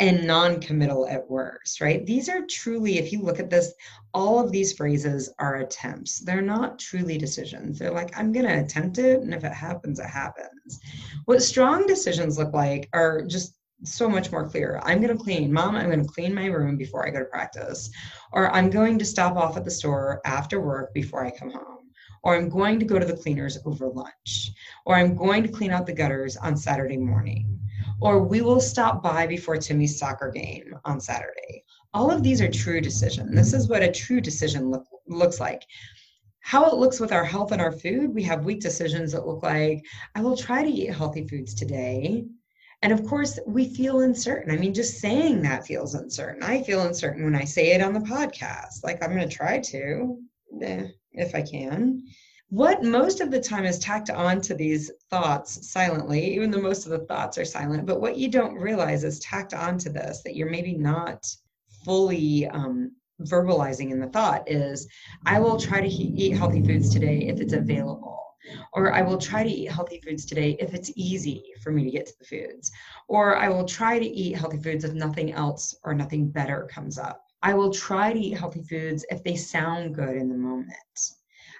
and 0.00 0.26
non 0.26 0.60
committal 0.60 1.06
at 1.06 1.28
worst, 1.30 1.80
right? 1.80 2.04
These 2.04 2.28
are 2.28 2.46
truly, 2.48 2.98
if 2.98 3.12
you 3.12 3.22
look 3.22 3.38
at 3.38 3.50
this, 3.50 3.72
all 4.12 4.40
of 4.40 4.50
these 4.50 4.72
phrases 4.72 5.32
are 5.38 5.56
attempts. 5.56 6.20
They're 6.20 6.42
not 6.42 6.78
truly 6.78 7.16
decisions. 7.18 7.78
They're 7.78 7.92
like, 7.92 8.16
I'm 8.18 8.32
going 8.32 8.46
to 8.46 8.60
attempt 8.60 8.98
it, 8.98 9.20
and 9.20 9.32
if 9.32 9.44
it 9.44 9.52
happens, 9.52 10.00
it 10.00 10.06
happens. 10.06 10.80
What 11.26 11.42
strong 11.42 11.86
decisions 11.86 12.38
look 12.38 12.52
like 12.52 12.88
are 12.92 13.22
just 13.22 13.56
so 13.82 14.08
much 14.08 14.30
more 14.30 14.48
clear. 14.48 14.80
I'm 14.84 15.00
going 15.00 15.16
to 15.16 15.22
clean, 15.22 15.52
mom, 15.52 15.76
I'm 15.76 15.90
going 15.90 16.02
to 16.02 16.12
clean 16.12 16.34
my 16.34 16.46
room 16.46 16.76
before 16.76 17.06
I 17.06 17.10
go 17.10 17.18
to 17.20 17.24
practice. 17.24 17.90
Or 18.32 18.50
I'm 18.54 18.70
going 18.70 18.98
to 18.98 19.04
stop 19.04 19.36
off 19.36 19.56
at 19.56 19.64
the 19.64 19.70
store 19.70 20.20
after 20.24 20.60
work 20.60 20.94
before 20.94 21.24
I 21.24 21.30
come 21.30 21.50
home. 21.50 21.90
Or 22.22 22.36
I'm 22.36 22.48
going 22.48 22.78
to 22.78 22.86
go 22.86 22.98
to 22.98 23.04
the 23.04 23.16
cleaners 23.16 23.58
over 23.64 23.88
lunch. 23.88 24.52
Or 24.86 24.96
I'm 24.96 25.14
going 25.16 25.42
to 25.42 25.48
clean 25.48 25.70
out 25.70 25.86
the 25.86 25.92
gutters 25.92 26.36
on 26.36 26.56
Saturday 26.56 26.96
morning. 26.96 27.58
Or 28.00 28.22
we 28.22 28.40
will 28.40 28.60
stop 28.60 29.02
by 29.02 29.26
before 29.26 29.56
Timmy's 29.56 29.98
soccer 29.98 30.30
game 30.30 30.74
on 30.84 31.00
Saturday. 31.00 31.64
All 31.92 32.10
of 32.10 32.22
these 32.22 32.40
are 32.40 32.50
true 32.50 32.80
decisions. 32.80 33.34
This 33.34 33.52
is 33.52 33.68
what 33.68 33.82
a 33.82 33.92
true 33.92 34.20
decision 34.20 34.70
look, 34.70 34.86
looks 35.06 35.40
like 35.40 35.64
how 36.44 36.66
it 36.66 36.74
looks 36.74 37.00
with 37.00 37.10
our 37.10 37.24
health 37.24 37.52
and 37.52 37.62
our 37.62 37.72
food, 37.72 38.14
we 38.14 38.22
have 38.22 38.44
weak 38.44 38.60
decisions 38.60 39.12
that 39.12 39.26
look 39.26 39.42
like, 39.42 39.82
I 40.14 40.20
will 40.20 40.36
try 40.36 40.62
to 40.62 40.68
eat 40.68 40.92
healthy 40.92 41.26
foods 41.26 41.54
today. 41.54 42.26
And 42.84 42.92
of 42.92 43.06
course, 43.06 43.38
we 43.46 43.74
feel 43.74 44.00
uncertain. 44.00 44.52
I 44.52 44.58
mean, 44.58 44.74
just 44.74 45.00
saying 45.00 45.40
that 45.40 45.66
feels 45.66 45.94
uncertain. 45.94 46.42
I 46.42 46.62
feel 46.62 46.82
uncertain 46.82 47.24
when 47.24 47.34
I 47.34 47.46
say 47.46 47.72
it 47.72 47.80
on 47.80 47.94
the 47.94 48.00
podcast. 48.00 48.84
Like, 48.84 49.02
I'm 49.02 49.16
going 49.16 49.26
to 49.26 49.34
try 49.34 49.58
to, 49.58 50.18
eh, 50.60 50.88
if 51.12 51.34
I 51.34 51.40
can. 51.40 52.02
What 52.50 52.84
most 52.84 53.22
of 53.22 53.30
the 53.30 53.40
time 53.40 53.64
is 53.64 53.78
tacked 53.78 54.10
on 54.10 54.42
to 54.42 54.54
these 54.54 54.90
thoughts 55.08 55.66
silently, 55.72 56.34
even 56.34 56.50
though 56.50 56.60
most 56.60 56.84
of 56.84 56.92
the 56.92 57.06
thoughts 57.06 57.38
are 57.38 57.46
silent, 57.46 57.86
but 57.86 58.02
what 58.02 58.18
you 58.18 58.28
don't 58.28 58.54
realize 58.54 59.02
is 59.02 59.18
tacked 59.20 59.54
onto 59.54 59.88
this 59.88 60.20
that 60.22 60.36
you're 60.36 60.50
maybe 60.50 60.74
not 60.74 61.26
fully 61.86 62.46
um, 62.48 62.92
verbalizing 63.22 63.92
in 63.92 63.98
the 63.98 64.08
thought 64.08 64.46
is 64.46 64.86
I 65.24 65.40
will 65.40 65.58
try 65.58 65.80
to 65.80 65.88
he- 65.88 66.12
eat 66.16 66.36
healthy 66.36 66.62
foods 66.62 66.90
today 66.90 67.28
if 67.28 67.40
it's 67.40 67.54
available. 67.54 68.33
Or 68.72 68.92
I 68.92 69.02
will 69.02 69.18
try 69.18 69.42
to 69.42 69.50
eat 69.50 69.70
healthy 69.70 70.00
foods 70.00 70.24
today 70.24 70.56
if 70.60 70.74
it's 70.74 70.92
easy 70.96 71.44
for 71.62 71.72
me 71.72 71.84
to 71.84 71.90
get 71.90 72.06
to 72.06 72.18
the 72.18 72.24
foods. 72.24 72.70
Or 73.08 73.36
I 73.36 73.48
will 73.48 73.64
try 73.64 73.98
to 73.98 74.04
eat 74.04 74.36
healthy 74.36 74.58
foods 74.58 74.84
if 74.84 74.92
nothing 74.92 75.32
else 75.32 75.74
or 75.84 75.94
nothing 75.94 76.28
better 76.28 76.68
comes 76.70 76.98
up. 76.98 77.26
I 77.42 77.54
will 77.54 77.72
try 77.72 78.12
to 78.12 78.18
eat 78.18 78.38
healthy 78.38 78.62
foods 78.62 79.04
if 79.10 79.22
they 79.22 79.36
sound 79.36 79.94
good 79.94 80.16
in 80.16 80.28
the 80.28 80.36
moment. 80.36 81.10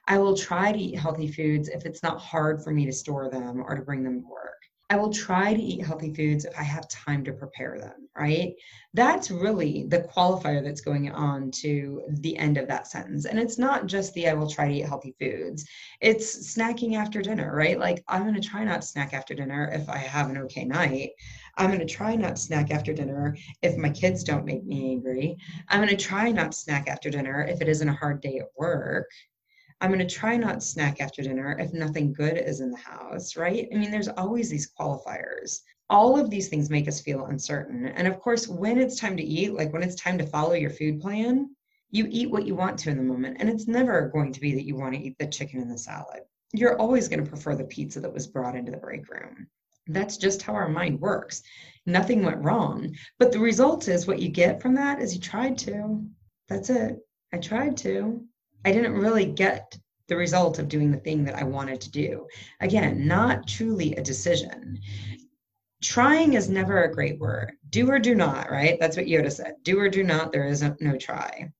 I 0.06 0.18
will 0.18 0.36
try 0.36 0.72
to 0.72 0.78
eat 0.78 0.98
healthy 0.98 1.30
foods 1.30 1.68
if 1.68 1.86
it's 1.86 2.02
not 2.02 2.20
hard 2.20 2.62
for 2.62 2.72
me 2.72 2.84
to 2.86 2.92
store 2.92 3.30
them 3.30 3.62
or 3.66 3.74
to 3.74 3.82
bring 3.82 4.02
them 4.02 4.22
to 4.22 4.28
work. 4.28 4.53
I 4.94 4.96
will 4.96 5.12
try 5.12 5.52
to 5.52 5.60
eat 5.60 5.84
healthy 5.84 6.14
foods 6.14 6.44
if 6.44 6.56
I 6.56 6.62
have 6.62 6.86
time 6.86 7.24
to 7.24 7.32
prepare 7.32 7.80
them, 7.80 8.08
right? 8.16 8.52
That's 8.92 9.28
really 9.28 9.86
the 9.88 10.02
qualifier 10.02 10.62
that's 10.62 10.82
going 10.82 11.10
on 11.10 11.50
to 11.62 12.02
the 12.20 12.36
end 12.36 12.58
of 12.58 12.68
that 12.68 12.86
sentence. 12.86 13.24
And 13.24 13.36
it's 13.36 13.58
not 13.58 13.86
just 13.86 14.14
the 14.14 14.28
I 14.28 14.34
will 14.34 14.48
try 14.48 14.68
to 14.68 14.74
eat 14.74 14.86
healthy 14.86 15.16
foods, 15.18 15.66
it's 16.00 16.56
snacking 16.56 16.94
after 16.96 17.22
dinner, 17.22 17.56
right? 17.56 17.76
Like, 17.76 18.04
I'm 18.06 18.22
going 18.22 18.40
to 18.40 18.48
try 18.48 18.62
not 18.62 18.82
to 18.82 18.86
snack 18.86 19.14
after 19.14 19.34
dinner 19.34 19.68
if 19.72 19.88
I 19.88 19.98
have 19.98 20.30
an 20.30 20.38
okay 20.42 20.64
night. 20.64 21.10
I'm 21.56 21.70
going 21.70 21.84
to 21.84 21.92
try 21.92 22.14
not 22.14 22.36
to 22.36 22.42
snack 22.42 22.70
after 22.70 22.92
dinner 22.92 23.36
if 23.62 23.76
my 23.76 23.90
kids 23.90 24.22
don't 24.22 24.44
make 24.44 24.64
me 24.64 24.92
angry. 24.92 25.36
I'm 25.70 25.80
going 25.80 25.88
to 25.88 25.96
try 25.96 26.30
not 26.30 26.52
to 26.52 26.58
snack 26.58 26.86
after 26.86 27.10
dinner 27.10 27.44
if 27.44 27.60
it 27.60 27.68
isn't 27.68 27.88
a 27.88 27.94
hard 27.94 28.20
day 28.20 28.38
at 28.38 28.46
work, 28.56 29.10
I'm 29.84 29.90
going 29.90 29.98
to 29.98 30.06
try 30.06 30.38
not 30.38 30.62
snack 30.62 31.02
after 31.02 31.20
dinner 31.20 31.58
if 31.60 31.74
nothing 31.74 32.14
good 32.14 32.38
is 32.38 32.60
in 32.60 32.70
the 32.70 32.78
house, 32.78 33.36
right? 33.36 33.68
I 33.70 33.76
mean, 33.76 33.90
there's 33.90 34.08
always 34.08 34.48
these 34.48 34.72
qualifiers. 34.72 35.60
All 35.90 36.18
of 36.18 36.30
these 36.30 36.48
things 36.48 36.70
make 36.70 36.88
us 36.88 37.02
feel 37.02 37.26
uncertain. 37.26 37.88
And 37.88 38.08
of 38.08 38.18
course, 38.18 38.48
when 38.48 38.78
it's 38.78 38.98
time 38.98 39.14
to 39.18 39.22
eat, 39.22 39.52
like 39.52 39.74
when 39.74 39.82
it's 39.82 39.94
time 39.96 40.16
to 40.16 40.26
follow 40.26 40.54
your 40.54 40.70
food 40.70 41.02
plan, 41.02 41.54
you 41.90 42.06
eat 42.08 42.30
what 42.30 42.46
you 42.46 42.54
want 42.54 42.78
to 42.78 42.90
in 42.90 42.96
the 42.96 43.02
moment. 43.02 43.36
And 43.40 43.50
it's 43.50 43.68
never 43.68 44.08
going 44.08 44.32
to 44.32 44.40
be 44.40 44.54
that 44.54 44.64
you 44.64 44.74
want 44.74 44.94
to 44.94 45.00
eat 45.02 45.18
the 45.18 45.26
chicken 45.26 45.60
and 45.60 45.70
the 45.70 45.76
salad. 45.76 46.20
You're 46.54 46.80
always 46.80 47.06
going 47.06 47.22
to 47.22 47.28
prefer 47.28 47.54
the 47.54 47.64
pizza 47.64 48.00
that 48.00 48.14
was 48.14 48.26
brought 48.26 48.56
into 48.56 48.72
the 48.72 48.78
break 48.78 49.06
room. 49.10 49.48
That's 49.86 50.16
just 50.16 50.40
how 50.40 50.54
our 50.54 50.70
mind 50.70 50.98
works. 50.98 51.42
Nothing 51.84 52.24
went 52.24 52.42
wrong. 52.42 52.96
But 53.18 53.32
the 53.32 53.38
result 53.38 53.88
is 53.88 54.06
what 54.06 54.20
you 54.20 54.30
get 54.30 54.62
from 54.62 54.76
that 54.76 55.02
is 55.02 55.14
you 55.14 55.20
tried 55.20 55.58
to. 55.58 56.06
That's 56.48 56.70
it. 56.70 57.00
I 57.34 57.36
tried 57.36 57.76
to. 57.78 58.26
I 58.64 58.72
didn't 58.72 58.94
really 58.94 59.26
get 59.26 59.78
the 60.08 60.16
result 60.16 60.58
of 60.58 60.68
doing 60.68 60.90
the 60.90 60.98
thing 60.98 61.24
that 61.24 61.36
I 61.36 61.44
wanted 61.44 61.80
to 61.82 61.90
do. 61.90 62.26
Again, 62.60 63.06
not 63.06 63.46
truly 63.46 63.94
a 63.94 64.02
decision. 64.02 64.80
Trying 65.82 66.34
is 66.34 66.48
never 66.48 66.82
a 66.82 66.92
great 66.92 67.18
word. 67.18 67.52
Do 67.70 67.90
or 67.90 67.98
do 67.98 68.14
not, 68.14 68.50
right? 68.50 68.78
That's 68.80 68.96
what 68.96 69.06
Yoda 69.06 69.32
said. 69.32 69.54
Do 69.62 69.78
or 69.78 69.88
do 69.88 70.02
not, 70.02 70.32
there 70.32 70.46
is 70.46 70.62
no 70.80 70.96
try. 70.96 71.50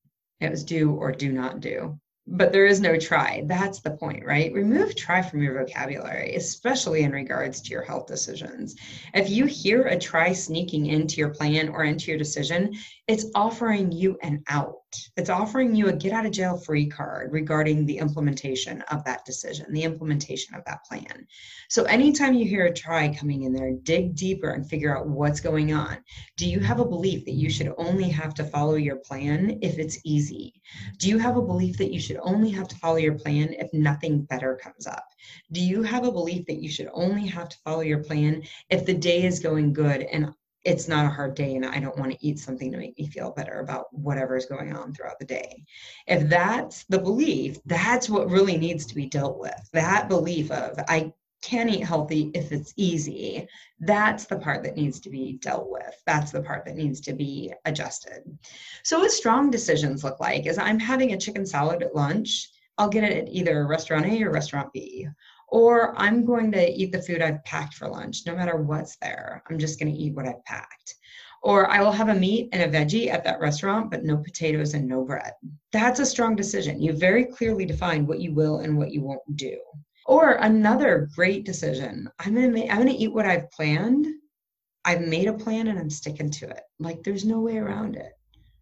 It 0.40 0.50
was 0.50 0.64
do 0.64 0.92
or 0.92 1.12
do 1.12 1.32
not 1.32 1.60
do 1.60 1.98
but 2.26 2.52
there 2.52 2.66
is 2.66 2.80
no 2.80 2.98
try. 2.98 3.42
That's 3.46 3.80
the 3.80 3.90
point, 3.90 4.24
right? 4.24 4.52
Remove 4.52 4.96
try 4.96 5.20
from 5.20 5.42
your 5.42 5.62
vocabulary, 5.62 6.34
especially 6.36 7.02
in 7.02 7.12
regards 7.12 7.60
to 7.60 7.70
your 7.70 7.82
health 7.82 8.06
decisions. 8.06 8.76
If 9.12 9.28
you 9.28 9.44
hear 9.44 9.82
a 9.82 9.98
try 9.98 10.32
sneaking 10.32 10.86
into 10.86 11.16
your 11.16 11.28
plan 11.28 11.68
or 11.68 11.84
into 11.84 12.10
your 12.10 12.18
decision, 12.18 12.74
it's 13.06 13.26
offering 13.34 13.92
you 13.92 14.16
an 14.22 14.42
out. 14.48 14.76
It's 15.16 15.28
offering 15.28 15.74
you 15.74 15.88
a 15.88 15.92
get 15.92 16.12
out 16.12 16.24
of 16.24 16.32
jail 16.32 16.56
free 16.56 16.86
card 16.86 17.32
regarding 17.32 17.84
the 17.84 17.98
implementation 17.98 18.80
of 18.82 19.04
that 19.04 19.26
decision, 19.26 19.70
the 19.72 19.82
implementation 19.82 20.54
of 20.54 20.64
that 20.64 20.84
plan. 20.84 21.26
So, 21.68 21.84
anytime 21.84 22.32
you 22.32 22.46
hear 22.46 22.64
a 22.64 22.72
try 22.72 23.14
coming 23.14 23.42
in 23.42 23.52
there, 23.52 23.72
dig 23.82 24.14
deeper 24.14 24.50
and 24.50 24.66
figure 24.66 24.96
out 24.96 25.06
what's 25.06 25.40
going 25.40 25.74
on. 25.74 25.98
Do 26.38 26.48
you 26.48 26.60
have 26.60 26.80
a 26.80 26.86
belief 26.86 27.26
that 27.26 27.32
you 27.32 27.50
should 27.50 27.74
only 27.76 28.08
have 28.08 28.32
to 28.34 28.44
follow 28.44 28.76
your 28.76 28.96
plan 28.96 29.58
if 29.60 29.78
it's 29.78 29.98
easy? 30.04 30.62
Do 30.98 31.08
you 31.08 31.18
have 31.18 31.36
a 31.36 31.42
belief 31.42 31.76
that 31.78 31.92
you 31.92 32.00
should 32.00 32.20
only 32.22 32.50
have 32.50 32.68
to 32.68 32.76
follow 32.76 32.96
your 32.96 33.18
plan 33.18 33.52
if 33.58 33.68
nothing 33.74 34.22
better 34.22 34.58
comes 34.62 34.86
up? 34.86 35.04
Do 35.52 35.60
you 35.60 35.82
have 35.82 36.04
a 36.04 36.12
belief 36.12 36.46
that 36.46 36.62
you 36.62 36.70
should 36.70 36.88
only 36.94 37.26
have 37.26 37.50
to 37.50 37.58
follow 37.64 37.80
your 37.80 38.02
plan 38.02 38.44
if 38.70 38.86
the 38.86 38.94
day 38.94 39.24
is 39.24 39.40
going 39.40 39.74
good 39.74 40.02
and 40.02 40.32
it's 40.64 40.88
not 40.88 41.06
a 41.06 41.10
hard 41.10 41.34
day 41.34 41.56
and 41.56 41.66
I 41.66 41.78
don't 41.78 41.98
want 41.98 42.12
to 42.12 42.26
eat 42.26 42.38
something 42.38 42.72
to 42.72 42.78
make 42.78 42.98
me 42.98 43.06
feel 43.06 43.30
better 43.30 43.60
about 43.60 43.86
whatever 43.92 44.36
is 44.36 44.46
going 44.46 44.74
on 44.74 44.92
throughout 44.92 45.18
the 45.18 45.26
day. 45.26 45.64
If 46.06 46.28
that's 46.28 46.84
the 46.84 46.98
belief, 46.98 47.58
that's 47.66 48.08
what 48.08 48.30
really 48.30 48.56
needs 48.56 48.86
to 48.86 48.94
be 48.94 49.06
dealt 49.06 49.38
with. 49.38 49.68
That 49.72 50.08
belief 50.08 50.50
of 50.50 50.78
I 50.88 51.12
can 51.42 51.68
eat 51.68 51.84
healthy 51.84 52.30
if 52.34 52.52
it's 52.52 52.72
easy. 52.76 53.46
That's 53.80 54.24
the 54.24 54.38
part 54.38 54.62
that 54.62 54.76
needs 54.76 54.98
to 55.00 55.10
be 55.10 55.34
dealt 55.34 55.70
with. 55.70 55.94
That's 56.06 56.32
the 56.32 56.40
part 56.40 56.64
that 56.64 56.76
needs 56.76 57.00
to 57.02 57.12
be 57.12 57.52
adjusted. 57.66 58.22
So, 58.82 59.00
what 59.00 59.12
strong 59.12 59.50
decisions 59.50 60.02
look 60.02 60.20
like 60.20 60.46
is 60.46 60.56
I'm 60.56 60.78
having 60.78 61.12
a 61.12 61.18
chicken 61.18 61.44
salad 61.44 61.82
at 61.82 61.94
lunch. 61.94 62.48
I'll 62.78 62.88
get 62.88 63.04
it 63.04 63.28
at 63.28 63.28
either 63.28 63.66
restaurant 63.66 64.06
A 64.06 64.22
or 64.22 64.30
restaurant 64.30 64.72
B 64.72 65.06
or 65.48 65.96
I'm 65.98 66.24
going 66.24 66.50
to 66.52 66.70
eat 66.72 66.92
the 66.92 67.02
food 67.02 67.22
I've 67.22 67.44
packed 67.44 67.74
for 67.74 67.88
lunch, 67.88 68.22
no 68.26 68.34
matter 68.34 68.56
what's 68.56 68.96
there. 68.96 69.42
I'm 69.48 69.58
just 69.58 69.78
going 69.78 69.92
to 69.92 69.98
eat 69.98 70.14
what 70.14 70.26
I've 70.26 70.44
packed. 70.44 70.94
Or 71.42 71.70
I 71.70 71.82
will 71.82 71.92
have 71.92 72.08
a 72.08 72.14
meat 72.14 72.48
and 72.52 72.62
a 72.62 72.78
veggie 72.78 73.10
at 73.10 73.22
that 73.24 73.40
restaurant, 73.40 73.90
but 73.90 74.04
no 74.04 74.16
potatoes 74.16 74.72
and 74.72 74.88
no 74.88 75.04
bread. 75.04 75.32
That's 75.72 76.00
a 76.00 76.06
strong 76.06 76.36
decision. 76.36 76.80
You 76.80 76.94
very 76.94 77.26
clearly 77.26 77.66
define 77.66 78.06
what 78.06 78.20
you 78.20 78.32
will 78.32 78.60
and 78.60 78.78
what 78.78 78.92
you 78.92 79.02
won't 79.02 79.36
do. 79.36 79.58
Or 80.06 80.32
another 80.32 81.08
great 81.14 81.44
decision. 81.44 82.08
I'm 82.18 82.34
gonna 82.34 82.66
I'm 82.66 82.78
gonna 82.78 82.94
eat 82.96 83.12
what 83.12 83.26
I've 83.26 83.50
planned. 83.50 84.06
I've 84.84 85.02
made 85.02 85.28
a 85.28 85.34
plan 85.34 85.68
and 85.68 85.78
I'm 85.78 85.90
sticking 85.90 86.30
to 86.30 86.48
it. 86.48 86.62
Like 86.78 87.02
there's 87.02 87.24
no 87.24 87.40
way 87.40 87.58
around 87.58 87.96
it. 87.96 88.12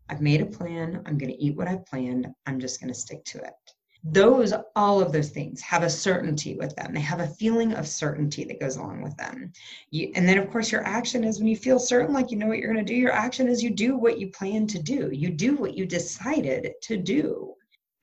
I've 0.09 0.21
made 0.21 0.41
a 0.41 0.47
plan. 0.47 1.03
I'm 1.07 1.19
gonna 1.19 1.35
eat 1.39 1.57
what 1.57 1.69
I've 1.69 1.87
planned. 1.87 2.29
I'm 2.47 2.61
just 2.61 2.81
gonna 2.81 2.95
stick 2.95 3.25
to 3.27 3.39
it 3.39 3.55
those 4.04 4.52
all 4.75 5.00
of 5.00 5.12
those 5.12 5.30
things 5.30 5.61
have 5.61 5.85
a 5.85 5.90
certainty 5.90 6.56
with 6.56 6.75
them. 6.75 6.92
They 6.92 7.00
have 7.00 7.21
a 7.21 7.28
feeling 7.28 7.73
of 7.75 7.87
certainty 7.87 8.44
that 8.44 8.61
goes 8.61 8.76
along 8.76 9.02
with 9.02 9.16
them. 9.16 9.52
You, 9.90 10.11
and 10.16 10.28
then 10.28 10.38
of 10.38 10.50
course 10.50 10.73
your 10.73 10.85
action 10.85 11.23
is 11.23 11.38
when 11.38 11.47
you 11.47 11.56
feel 11.56 11.78
certain 11.78 12.12
like 12.12 12.30
you 12.30 12.37
know 12.37 12.49
what 12.49 12.59
you're 12.59 12.73
going 12.73 12.85
to 12.85 12.92
do 12.92 12.99
your 12.99 13.12
action 13.12 13.47
is 13.47 13.62
you 13.62 13.71
do 13.71 13.97
what 13.97 14.18
you 14.18 14.28
plan 14.28 14.66
to 14.68 14.82
do. 14.82 15.11
You 15.12 15.30
do 15.30 15.56
what 15.56 15.75
you 15.75 15.87
decided 15.87 16.73
to 16.82 16.97
do. 16.97 17.54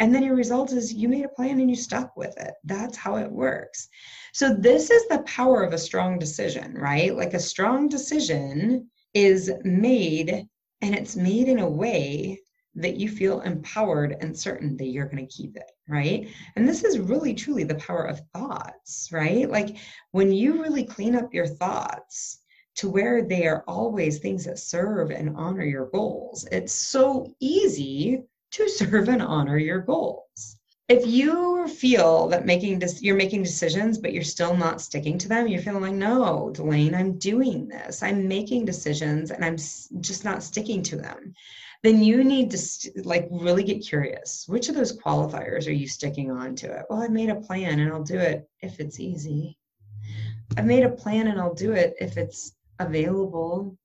And 0.01 0.15
then 0.15 0.23
your 0.23 0.35
result 0.35 0.71
is 0.71 0.93
you 0.93 1.09
made 1.09 1.25
a 1.25 1.29
plan 1.29 1.59
and 1.59 1.69
you 1.69 1.75
stuck 1.75 2.15
with 2.15 2.37
it. 2.39 2.53
That's 2.63 2.95
how 2.95 3.17
it 3.17 3.29
works. 3.29 3.89
So 4.31 4.55
this 4.55 4.89
is 4.89 5.05
the 5.09 5.23
power 5.23 5.63
of 5.63 5.73
a 5.73 5.77
strong 5.77 6.17
decision 6.17 6.75
right? 6.75 7.13
Like 7.13 7.33
a 7.33 7.39
strong 7.39 7.89
decision 7.89 8.89
is 9.13 9.51
made 9.65 10.47
and 10.81 10.95
it's 10.95 11.17
made 11.17 11.49
in 11.49 11.59
a 11.59 11.69
way 11.69 12.39
that 12.75 12.97
you 12.97 13.09
feel 13.09 13.41
empowered 13.41 14.15
and 14.21 14.37
certain 14.37 14.77
that 14.77 14.87
you're 14.87 15.07
going 15.07 15.25
to 15.25 15.33
keep 15.33 15.55
it, 15.55 15.71
right? 15.87 16.27
And 16.55 16.67
this 16.67 16.83
is 16.83 16.99
really 16.99 17.33
truly 17.33 17.63
the 17.63 17.75
power 17.75 18.03
of 18.03 18.21
thoughts, 18.33 19.09
right? 19.11 19.49
Like 19.49 19.77
when 20.11 20.31
you 20.31 20.61
really 20.61 20.83
clean 20.83 21.15
up 21.15 21.33
your 21.33 21.47
thoughts 21.47 22.39
to 22.75 22.89
where 22.89 23.23
they 23.23 23.47
are 23.47 23.63
always 23.67 24.19
things 24.19 24.45
that 24.45 24.59
serve 24.59 25.11
and 25.11 25.35
honor 25.35 25.63
your 25.63 25.87
goals, 25.87 26.47
it's 26.51 26.73
so 26.73 27.33
easy 27.39 28.23
to 28.51 28.69
serve 28.69 29.09
and 29.09 29.21
honor 29.21 29.57
your 29.57 29.79
goals. 29.79 30.57
If 30.87 31.05
you 31.05 31.67
feel 31.67 32.27
that 32.29 32.47
making 32.47 32.79
this, 32.79 33.01
you're 33.01 33.15
making 33.15 33.43
decisions, 33.43 33.99
but 33.99 34.11
you're 34.11 34.23
still 34.23 34.57
not 34.57 34.81
sticking 34.81 35.19
to 35.19 35.27
them, 35.27 35.47
you're 35.47 35.61
feeling 35.61 35.83
like, 35.83 35.93
no, 35.93 36.49
Delane, 36.51 36.95
I'm 36.95 37.19
doing 37.19 37.67
this. 37.67 38.01
I'm 38.01 38.27
making 38.27 38.65
decisions 38.65 39.29
and 39.29 39.45
I'm 39.45 39.57
just 39.57 40.25
not 40.25 40.41
sticking 40.41 40.81
to 40.83 40.95
them 40.95 41.35
then 41.83 42.03
you 42.03 42.23
need 42.23 42.51
to 42.51 42.91
like 43.03 43.27
really 43.31 43.63
get 43.63 43.85
curious. 43.85 44.45
Which 44.47 44.69
of 44.69 44.75
those 44.75 44.97
qualifiers 44.97 45.67
are 45.67 45.73
you 45.73 45.87
sticking 45.87 46.29
on 46.29 46.55
to 46.57 46.79
it? 46.79 46.85
Well, 46.89 47.01
I 47.01 47.07
made 47.07 47.29
a 47.29 47.35
plan 47.35 47.79
and 47.79 47.91
I'll 47.91 48.03
do 48.03 48.17
it 48.17 48.49
if 48.61 48.79
it's 48.79 48.99
easy. 48.99 49.57
I've 50.57 50.65
made 50.65 50.83
a 50.83 50.89
plan 50.89 51.27
and 51.27 51.39
I'll 51.39 51.53
do 51.53 51.71
it 51.73 51.95
if 51.99 52.17
it's 52.17 52.53
available. 52.79 53.77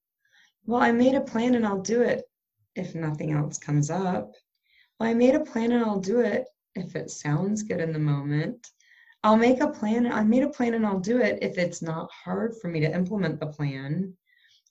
Well, 0.67 0.83
I 0.83 0.93
made 0.93 1.15
a 1.15 1.21
plan 1.21 1.55
and 1.55 1.67
I'll 1.67 1.83
do 1.83 2.03
it 2.03 2.25
if 2.75 2.95
nothing 2.95 3.33
else 3.33 3.59
comes 3.59 3.91
up. 3.91 4.33
Well, 4.99 5.09
I 5.11 5.15
made 5.15 5.35
a 5.35 5.41
plan 5.41 5.73
and 5.73 5.85
I'll 5.85 6.01
do 6.01 6.21
it 6.21 6.47
if 6.75 6.97
it 6.97 7.11
sounds 7.11 7.63
good 7.63 7.81
in 7.81 7.93
the 7.93 7.99
moment. 7.99 8.67
I'll 9.23 9.37
make 9.37 9.61
a 9.61 9.69
plan. 9.69 10.11
I 10.11 10.25
made 10.25 10.43
a 10.43 10.49
plan 10.49 10.75
and 10.75 10.85
I'll 10.87 11.01
do 11.01 11.19
it 11.19 11.39
if 11.43 11.59
it's 11.59 11.81
not 11.81 12.11
hard 12.13 12.55
for 12.61 12.69
me 12.69 12.81
to 12.81 12.93
implement 12.93 13.41
the 13.41 13.47
plan. 13.47 14.15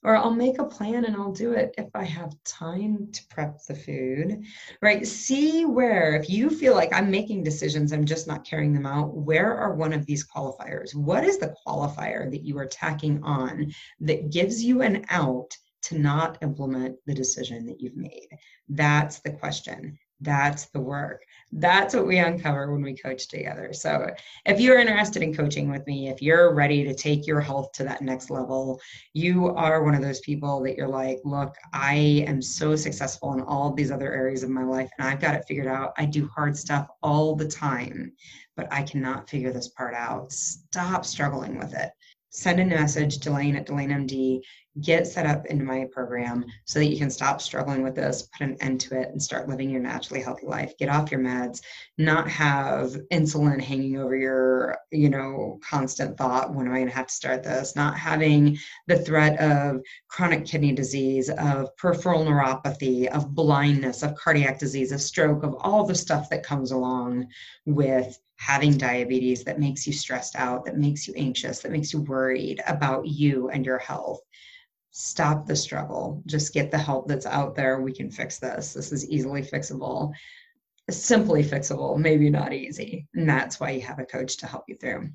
Or 0.04 0.16
I'll 0.16 0.30
make 0.30 0.58
a 0.58 0.64
plan 0.64 1.06
and 1.06 1.16
I'll 1.16 1.32
do 1.32 1.52
it 1.52 1.74
if 1.78 1.88
I 1.94 2.04
have 2.04 2.36
time 2.44 3.08
to 3.10 3.26
prep 3.30 3.64
the 3.64 3.74
food, 3.74 4.44
right? 4.82 5.06
See 5.06 5.64
where, 5.64 6.14
if 6.14 6.28
you 6.28 6.50
feel 6.50 6.74
like 6.74 6.92
I'm 6.92 7.10
making 7.10 7.42
decisions, 7.42 7.90
I'm 7.90 8.04
just 8.04 8.26
not 8.28 8.44
carrying 8.44 8.74
them 8.74 8.84
out, 8.84 9.14
where 9.14 9.56
are 9.56 9.74
one 9.74 9.94
of 9.94 10.04
these 10.04 10.26
qualifiers? 10.26 10.94
What 10.94 11.24
is 11.24 11.38
the 11.38 11.54
qualifier 11.66 12.30
that 12.30 12.44
you 12.44 12.58
are 12.58 12.66
tacking 12.66 13.22
on 13.24 13.72
that 14.00 14.30
gives 14.30 14.62
you 14.62 14.82
an 14.82 15.06
out 15.08 15.56
to 15.84 15.98
not 15.98 16.38
implement 16.42 16.96
the 17.06 17.14
decision 17.14 17.64
that 17.66 17.80
you've 17.80 17.96
made? 17.96 18.28
That's 18.68 19.20
the 19.20 19.32
question. 19.32 19.98
That's 20.20 20.66
the 20.66 20.80
work 20.80 21.22
that's 21.56 21.94
what 21.94 22.06
we 22.06 22.18
uncover 22.18 22.72
when 22.72 22.82
we 22.82 22.96
coach 22.96 23.28
together. 23.28 23.72
So, 23.72 24.10
if 24.44 24.60
you're 24.60 24.78
interested 24.78 25.22
in 25.22 25.34
coaching 25.34 25.70
with 25.70 25.86
me, 25.86 26.08
if 26.08 26.20
you're 26.20 26.52
ready 26.52 26.82
to 26.84 26.94
take 26.94 27.26
your 27.26 27.40
health 27.40 27.70
to 27.72 27.84
that 27.84 28.02
next 28.02 28.28
level, 28.28 28.80
you 29.12 29.48
are 29.50 29.84
one 29.84 29.94
of 29.94 30.02
those 30.02 30.20
people 30.20 30.60
that 30.62 30.76
you're 30.76 30.88
like, 30.88 31.20
look, 31.24 31.54
I 31.72 32.24
am 32.26 32.42
so 32.42 32.74
successful 32.74 33.34
in 33.34 33.40
all 33.40 33.72
these 33.72 33.92
other 33.92 34.12
areas 34.12 34.42
of 34.42 34.50
my 34.50 34.64
life 34.64 34.90
and 34.98 35.06
I've 35.06 35.20
got 35.20 35.34
it 35.34 35.44
figured 35.46 35.68
out. 35.68 35.92
I 35.96 36.06
do 36.06 36.28
hard 36.34 36.56
stuff 36.56 36.88
all 37.02 37.36
the 37.36 37.48
time, 37.48 38.12
but 38.56 38.66
I 38.72 38.82
cannot 38.82 39.30
figure 39.30 39.52
this 39.52 39.68
part 39.68 39.94
out. 39.94 40.32
Stop 40.32 41.04
struggling 41.04 41.56
with 41.58 41.72
it. 41.72 41.90
Send 42.30 42.58
a 42.58 42.64
message 42.64 43.18
to 43.18 43.30
Lane 43.30 43.54
at 43.54 43.66
Delane 43.66 43.90
MD 43.90 44.40
get 44.80 45.06
set 45.06 45.26
up 45.26 45.46
into 45.46 45.64
my 45.64 45.86
program 45.92 46.44
so 46.64 46.78
that 46.78 46.86
you 46.86 46.98
can 46.98 47.10
stop 47.10 47.40
struggling 47.40 47.82
with 47.82 47.94
this, 47.94 48.28
put 48.36 48.46
an 48.46 48.56
end 48.60 48.80
to 48.80 49.00
it, 49.00 49.08
and 49.10 49.22
start 49.22 49.48
living 49.48 49.70
your 49.70 49.80
naturally 49.80 50.20
healthy 50.20 50.46
life. 50.46 50.76
Get 50.78 50.88
off 50.88 51.12
your 51.12 51.20
meds, 51.20 51.60
not 51.96 52.28
have 52.28 52.96
insulin 53.12 53.60
hanging 53.60 53.98
over 53.98 54.16
your, 54.16 54.76
you 54.90 55.10
know, 55.10 55.60
constant 55.68 56.18
thought, 56.18 56.52
when 56.52 56.66
am 56.66 56.72
I 56.72 56.78
going 56.78 56.88
to 56.88 56.94
have 56.94 57.06
to 57.06 57.14
start 57.14 57.44
this? 57.44 57.76
Not 57.76 57.96
having 57.96 58.58
the 58.88 58.98
threat 58.98 59.38
of 59.38 59.80
chronic 60.08 60.44
kidney 60.44 60.72
disease, 60.72 61.30
of 61.30 61.74
peripheral 61.76 62.24
neuropathy, 62.24 63.06
of 63.06 63.34
blindness, 63.34 64.02
of 64.02 64.16
cardiac 64.16 64.58
disease, 64.58 64.90
of 64.90 65.00
stroke, 65.00 65.44
of 65.44 65.54
all 65.60 65.86
the 65.86 65.94
stuff 65.94 66.28
that 66.30 66.42
comes 66.42 66.72
along 66.72 67.28
with 67.64 68.18
having 68.36 68.76
diabetes 68.76 69.44
that 69.44 69.60
makes 69.60 69.86
you 69.86 69.92
stressed 69.92 70.34
out, 70.34 70.64
that 70.64 70.76
makes 70.76 71.06
you 71.06 71.14
anxious, 71.16 71.60
that 71.60 71.70
makes 71.70 71.92
you 71.92 72.00
worried 72.00 72.60
about 72.66 73.06
you 73.06 73.48
and 73.50 73.64
your 73.64 73.78
health 73.78 74.20
stop 74.96 75.44
the 75.44 75.56
struggle. 75.56 76.22
Just 76.24 76.54
get 76.54 76.70
the 76.70 76.78
help 76.78 77.08
that's 77.08 77.26
out 77.26 77.56
there. 77.56 77.80
We 77.80 77.92
can 77.92 78.08
fix 78.08 78.38
this. 78.38 78.72
This 78.72 78.92
is 78.92 79.10
easily 79.10 79.42
fixable, 79.42 80.12
simply 80.90 81.42
fixable, 81.42 81.96
maybe 81.98 82.28
not 82.28 82.52
easy. 82.52 83.06
And 83.14 83.28
that's 83.28 83.58
why 83.58 83.70
you 83.70 83.80
have 83.80 83.98
a 83.98 84.04
coach 84.04 84.36
to 84.38 84.46
help 84.46 84.64
you 84.68 84.76
through. 84.76 85.08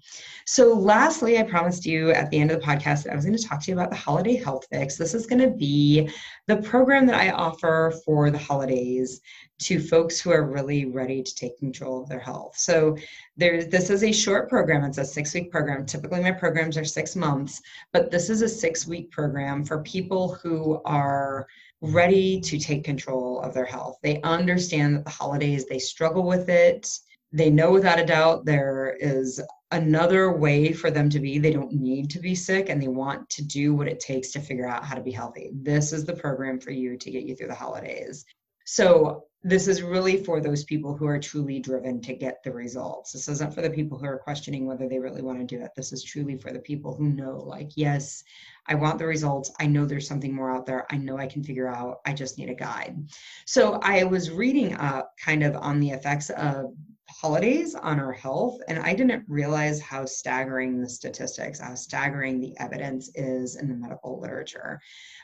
So, 0.46 0.74
lastly, 0.74 1.38
I 1.38 1.44
promised 1.44 1.86
you 1.86 2.12
at 2.12 2.32
the 2.32 2.40
end 2.40 2.52
of 2.52 2.60
the 2.60 2.66
podcast 2.66 3.04
that 3.04 3.14
I 3.14 3.16
was 3.16 3.26
going 3.26 3.38
to 3.38 3.44
talk 3.44 3.62
to 3.64 3.72
you 3.72 3.78
about 3.78 3.92
the 3.92 3.96
Holiday 3.96 4.36
Health 4.36 4.66
Fix. 4.72 4.98
This 4.98 5.14
is 5.14 5.28
going 5.28 5.42
to 5.42 5.56
be 5.56 6.10
the 6.48 6.58
program 6.58 7.06
that 7.06 7.20
I 7.20 7.30
offer 7.30 7.94
for 8.04 8.32
the 8.32 8.38
holidays 8.38 9.22
to 9.60 9.80
folks 9.80 10.20
who 10.20 10.32
are 10.32 10.50
really 10.50 10.86
ready 10.86 11.22
to 11.22 11.36
take 11.36 11.58
control 11.60 12.02
of 12.02 12.10
their 12.10 12.20
health. 12.20 12.58
So 12.58 12.96
there, 13.36 13.64
this 13.64 13.90
is 13.90 14.04
a 14.04 14.12
short 14.12 14.50
program. 14.50 14.86
It's 14.86 14.98
a 14.98 15.06
six-week 15.06 15.52
program. 15.52 15.86
Typically, 15.86 16.22
my 16.22 16.32
programs 16.32 16.78
are 16.78 16.86
six 16.86 17.16
months, 17.16 17.62
but 17.92 18.10
this 18.10 18.30
is 18.30 18.42
a 18.42 18.50
six-week 18.50 19.12
program 19.12 19.66
for 19.66 19.84
people 19.84 20.34
who 20.36 20.82
are 20.86 21.46
ready 21.82 22.42
to 22.42 22.60
take 22.60 22.84
control 22.84 23.40
of 23.42 23.54
their 23.54 23.66
health. 23.66 23.98
They 24.04 24.22
understand 24.22 24.96
that 24.96 25.06
the 25.06 25.12
holidays, 25.12 25.66
they 25.66 25.80
struggle 25.80 26.24
with 26.24 26.50
it. 26.50 26.90
They 27.32 27.50
know 27.50 27.72
without 27.72 28.00
a 28.00 28.06
doubt 28.06 28.46
there 28.46 28.98
is 29.00 29.42
another 29.72 30.32
way 30.36 30.74
for 30.74 30.90
them 30.90 31.10
to 31.12 31.20
be. 31.20 31.38
They 31.38 31.54
don't 31.54 31.72
need 31.72 32.10
to 32.12 32.20
be 32.20 32.36
sick 32.36 32.70
and 32.70 32.82
they 32.82 32.88
want 32.88 33.30
to 33.30 33.46
do 33.46 33.74
what 33.74 33.88
it 33.88 34.00
takes 34.00 34.32
to 34.32 34.40
figure 34.40 34.68
out 34.68 34.84
how 34.84 34.96
to 34.96 35.02
be 35.02 35.12
healthy. 35.12 35.52
This 35.54 35.94
is 35.94 36.06
the 36.06 36.16
program 36.16 36.60
for 36.60 36.72
you 36.72 36.98
to 36.98 37.12
get 37.12 37.24
you 37.24 37.36
through 37.36 37.48
the 37.48 37.56
holidays. 37.56 38.26
So 38.66 39.26
this 39.42 39.70
is 39.70 39.82
really 39.82 40.22
for 40.24 40.42
those 40.42 40.66
people 40.66 40.96
who 40.96 41.06
are 41.08 41.20
truly 41.20 41.60
driven 41.60 42.02
to 42.02 42.14
get 42.14 42.44
the 42.44 42.52
results. 42.52 43.14
This 43.14 43.30
isn't 43.30 43.54
for 43.54 43.62
the 43.62 43.70
people 43.70 43.98
who 43.98 44.06
are 44.06 44.18
questioning 44.18 44.66
whether 44.66 44.90
they 44.90 45.00
really 45.00 45.22
want 45.22 45.40
to 45.40 45.46
do 45.46 45.64
it. 45.64 45.72
This 45.76 45.94
is 45.94 46.04
truly 46.04 46.38
for 46.38 46.52
the 46.52 46.60
people 46.60 46.94
who 46.94 47.08
know, 47.08 47.38
like, 47.38 47.72
yes, 47.76 48.24
I 48.68 48.76
want 48.76 49.00
the 49.00 49.06
results. 49.06 49.52
I 49.58 49.66
know 49.66 49.86
there's 49.86 50.08
something 50.08 50.36
more 50.36 50.54
out 50.54 50.66
there. 50.66 50.86
I 50.92 50.98
know 50.98 51.18
I 51.18 51.28
can 51.28 51.44
figure 51.44 51.70
out. 51.70 52.02
I 52.06 52.14
just 52.14 52.38
need 52.38 52.50
a 52.50 52.54
guide. 52.54 52.98
So 53.46 53.80
I 53.82 54.04
was 54.04 54.30
reading 54.30 54.74
up 54.74 55.14
kind 55.18 55.44
of 55.44 55.56
on 55.56 55.80
the 55.80 55.92
effects 55.92 56.30
of 56.32 56.74
holidays 57.10 57.76
on 57.76 58.00
our 58.00 58.14
health, 58.14 58.60
and 58.68 58.80
I 58.80 58.94
didn't 58.94 59.26
realize 59.28 59.82
how 59.82 60.06
staggering 60.06 60.82
the 60.82 60.90
statistics, 60.90 61.60
how 61.60 61.76
staggering 61.76 62.40
the 62.40 62.56
evidence 62.60 63.10
is 63.16 63.56
in 63.56 63.68
the 63.68 63.76
medical 63.76 64.20
literature. 64.20 64.80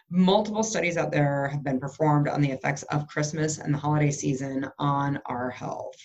Multiple 0.09 0.63
studies 0.63 0.97
out 0.97 1.11
there 1.11 1.47
have 1.47 1.63
been 1.63 1.79
performed 1.79 2.27
on 2.27 2.41
the 2.41 2.51
effects 2.51 2.83
of 2.83 3.07
Christmas 3.07 3.59
and 3.59 3.73
the 3.73 3.77
holiday 3.77 4.11
season 4.11 4.67
on 4.79 5.19
our 5.25 5.49
health. 5.49 5.95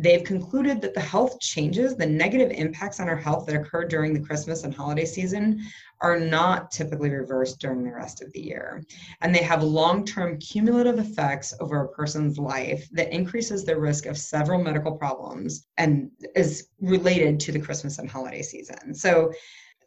They've 0.00 0.24
concluded 0.24 0.80
that 0.80 0.94
the 0.94 1.00
health 1.00 1.38
changes, 1.40 1.94
the 1.94 2.06
negative 2.06 2.50
impacts 2.52 3.00
on 3.00 3.08
our 3.10 3.16
health 3.16 3.44
that 3.46 3.54
occur 3.54 3.84
during 3.84 4.14
the 4.14 4.26
Christmas 4.26 4.64
and 4.64 4.74
holiday 4.74 5.04
season 5.04 5.62
are 6.00 6.18
not 6.18 6.70
typically 6.70 7.10
reversed 7.10 7.60
during 7.60 7.84
the 7.84 7.92
rest 7.92 8.22
of 8.22 8.32
the 8.32 8.40
year. 8.40 8.82
And 9.20 9.34
they 9.34 9.42
have 9.42 9.62
long 9.62 10.06
term 10.06 10.38
cumulative 10.38 10.98
effects 10.98 11.52
over 11.60 11.84
a 11.84 11.88
person's 11.88 12.38
life 12.38 12.88
that 12.92 13.12
increases 13.12 13.62
their 13.62 13.78
risk 13.78 14.06
of 14.06 14.16
several 14.16 14.62
medical 14.62 14.96
problems 14.96 15.66
and 15.76 16.10
is 16.34 16.68
related 16.80 17.38
to 17.40 17.52
the 17.52 17.60
Christmas 17.60 17.98
and 17.98 18.10
holiday 18.10 18.40
season. 18.40 18.94
So 18.94 19.30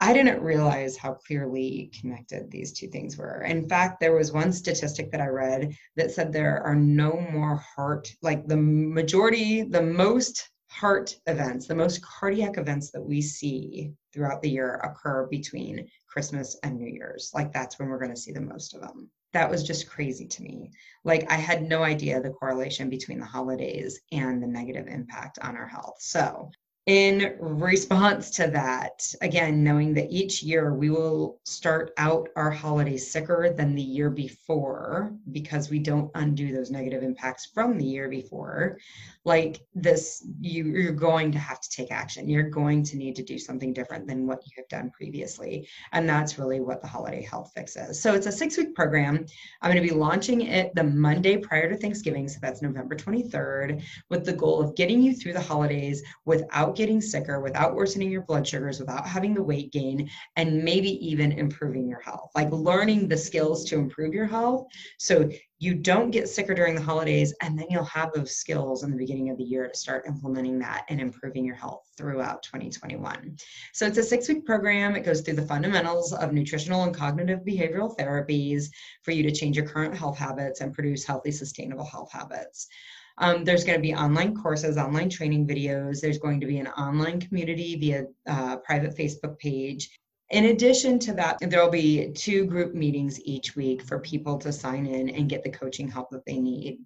I 0.01 0.11
didn't 0.11 0.41
realize 0.41 0.97
how 0.97 1.13
clearly 1.13 1.91
connected 1.99 2.51
these 2.51 2.73
two 2.73 2.87
things 2.87 3.17
were. 3.17 3.43
In 3.43 3.69
fact, 3.69 3.99
there 3.99 4.15
was 4.15 4.31
one 4.31 4.51
statistic 4.51 5.11
that 5.11 5.21
I 5.21 5.27
read 5.27 5.75
that 5.95 6.11
said 6.11 6.33
there 6.33 6.61
are 6.61 6.75
no 6.75 7.13
more 7.31 7.55
heart, 7.57 8.13
like 8.21 8.47
the 8.47 8.57
majority, 8.57 9.63
the 9.63 9.81
most 9.81 10.49
heart 10.69 11.15
events, 11.27 11.67
the 11.67 11.75
most 11.75 12.01
cardiac 12.01 12.57
events 12.57 12.89
that 12.91 13.01
we 13.01 13.21
see 13.21 13.93
throughout 14.11 14.41
the 14.41 14.49
year 14.49 14.75
occur 14.77 15.27
between 15.27 15.87
Christmas 16.07 16.57
and 16.63 16.75
New 16.75 16.91
Year's. 16.91 17.31
Like 17.33 17.53
that's 17.53 17.77
when 17.77 17.89
we're 17.89 17.99
going 17.99 18.13
to 18.13 18.19
see 18.19 18.31
the 18.31 18.41
most 18.41 18.73
of 18.73 18.81
them. 18.81 19.09
That 19.33 19.49
was 19.49 19.63
just 19.63 19.89
crazy 19.89 20.27
to 20.27 20.43
me. 20.43 20.71
Like 21.03 21.29
I 21.31 21.35
had 21.35 21.63
no 21.63 21.83
idea 21.83 22.21
the 22.21 22.31
correlation 22.31 22.89
between 22.89 23.19
the 23.19 23.25
holidays 23.25 24.01
and 24.11 24.41
the 24.41 24.47
negative 24.47 24.87
impact 24.87 25.39
on 25.41 25.55
our 25.55 25.67
health. 25.67 25.97
So 25.99 26.51
in 26.85 27.37
response 27.39 28.29
to 28.31 28.47
that, 28.47 29.07
again, 29.21 29.63
knowing 29.63 29.93
that 29.93 30.11
each 30.11 30.43
year 30.43 30.73
we 30.73 30.89
will 30.89 31.39
start 31.45 31.93
out 31.97 32.27
our 32.35 32.51
holidays 32.51 33.09
sicker 33.09 33.53
than 33.55 33.73
the 33.73 33.81
year 33.81 34.09
before 34.09 35.13
because 35.31 35.69
we 35.69 35.79
don't 35.79 36.11
undo 36.15 36.53
those 36.53 36.71
negative 36.71 37.01
impacts 37.01 37.45
from 37.45 37.77
the 37.77 37.85
year 37.85 38.09
before, 38.09 38.77
like 39.23 39.61
this, 39.73 40.27
you, 40.41 40.65
you're 40.65 40.91
going 40.91 41.31
to 41.31 41.39
have 41.39 41.61
to 41.61 41.69
take 41.69 41.89
action. 41.89 42.27
You're 42.27 42.49
going 42.49 42.83
to 42.83 42.97
need 42.97 43.15
to 43.15 43.23
do 43.23 43.39
something 43.39 43.71
different 43.71 44.05
than 44.05 44.27
what 44.27 44.45
you 44.45 44.51
have 44.57 44.67
done 44.67 44.91
previously. 44.91 45.69
And 45.93 46.07
that's 46.07 46.37
really 46.37 46.59
what 46.59 46.81
the 46.81 46.87
Holiday 46.89 47.23
Health 47.23 47.51
Fix 47.55 47.77
is. 47.77 48.01
So 48.01 48.13
it's 48.13 48.27
a 48.27 48.31
six 48.31 48.57
week 48.57 48.75
program. 48.75 49.25
I'm 49.61 49.71
going 49.71 49.81
to 49.81 49.89
be 49.89 49.97
launching 49.97 50.41
it 50.41 50.75
the 50.75 50.83
Monday 50.83 51.37
prior 51.37 51.69
to 51.69 51.77
Thanksgiving. 51.77 52.27
So 52.27 52.39
that's 52.41 52.61
November 52.61 52.97
23rd, 52.97 53.81
with 54.09 54.25
the 54.25 54.33
goal 54.33 54.59
of 54.59 54.75
getting 54.75 55.01
you 55.01 55.15
through 55.15 55.33
the 55.33 55.41
holidays 55.41 56.03
without 56.25 56.72
getting 56.75 57.01
sicker, 57.01 57.39
without 57.39 57.75
worsening 57.75 58.11
your 58.11 58.21
blood 58.21 58.47
sugars, 58.47 58.79
without 58.79 59.07
having 59.07 59.33
the 59.33 59.43
weight 59.43 59.71
gain, 59.71 60.09
and 60.35 60.63
maybe 60.63 61.05
even 61.05 61.31
improving 61.33 61.87
your 61.87 62.01
health. 62.01 62.31
Like 62.35 62.51
learning 62.51 63.07
the 63.07 63.17
skills 63.17 63.65
to 63.65 63.75
improve 63.75 64.13
your 64.13 64.27
health. 64.27 64.65
So 64.97 65.29
you 65.63 65.73
don't 65.73 66.11
get 66.11 66.27
sicker 66.27 66.53
during 66.53 66.75
the 66.75 66.81
holidays 66.81 67.33
and 67.41 67.57
then 67.57 67.67
you'll 67.69 67.85
have 67.85 68.11
those 68.11 68.35
skills 68.35 68.83
in 68.83 68.91
the 68.91 68.97
beginning 68.97 69.29
of 69.29 69.37
the 69.37 69.43
year 69.45 69.65
to 69.65 69.77
start 69.77 70.05
implementing 70.05 70.59
that 70.59 70.83
and 70.89 70.99
improving 70.99 71.45
your 71.45 71.55
health 71.55 71.89
throughout 71.97 72.43
2021 72.43 73.37
so 73.71 73.85
it's 73.85 73.97
a 73.97 74.03
six 74.03 74.27
week 74.27 74.45
program 74.45 74.97
it 74.97 75.05
goes 75.05 75.21
through 75.21 75.35
the 75.35 75.41
fundamentals 75.41 76.11
of 76.11 76.33
nutritional 76.33 76.83
and 76.83 76.93
cognitive 76.93 77.39
behavioral 77.47 77.97
therapies 77.97 78.65
for 79.03 79.11
you 79.11 79.23
to 79.23 79.31
change 79.31 79.55
your 79.55 79.65
current 79.65 79.95
health 79.95 80.17
habits 80.17 80.59
and 80.59 80.73
produce 80.73 81.05
healthy 81.05 81.31
sustainable 81.31 81.85
health 81.85 82.11
habits 82.11 82.67
um, 83.17 83.43
there's 83.43 83.63
going 83.63 83.77
to 83.77 83.81
be 83.81 83.93
online 83.93 84.35
courses, 84.35 84.77
online 84.77 85.09
training 85.09 85.47
videos. 85.47 86.01
There's 86.01 86.17
going 86.17 86.39
to 86.41 86.47
be 86.47 86.57
an 86.59 86.67
online 86.67 87.19
community 87.19 87.75
via 87.75 88.05
uh, 88.27 88.57
private 88.57 88.95
Facebook 88.97 89.37
page 89.39 89.89
In 90.33 90.45
addition 90.45 90.97
to 90.99 91.13
that, 91.13 91.37
there 91.41 91.63
will 91.63 91.69
be 91.69 92.11
two 92.13 92.45
group 92.45 92.73
meetings 92.73 93.21
each 93.23 93.55
week 93.55 93.83
for 93.83 93.99
people 93.99 94.37
to 94.39 94.51
sign 94.51 94.87
in 94.87 95.09
and 95.09 95.29
get 95.29 95.43
the 95.43 95.49
coaching 95.51 95.87
help 95.87 96.09
that 96.09 96.25
they 96.25 96.39
need. 96.39 96.79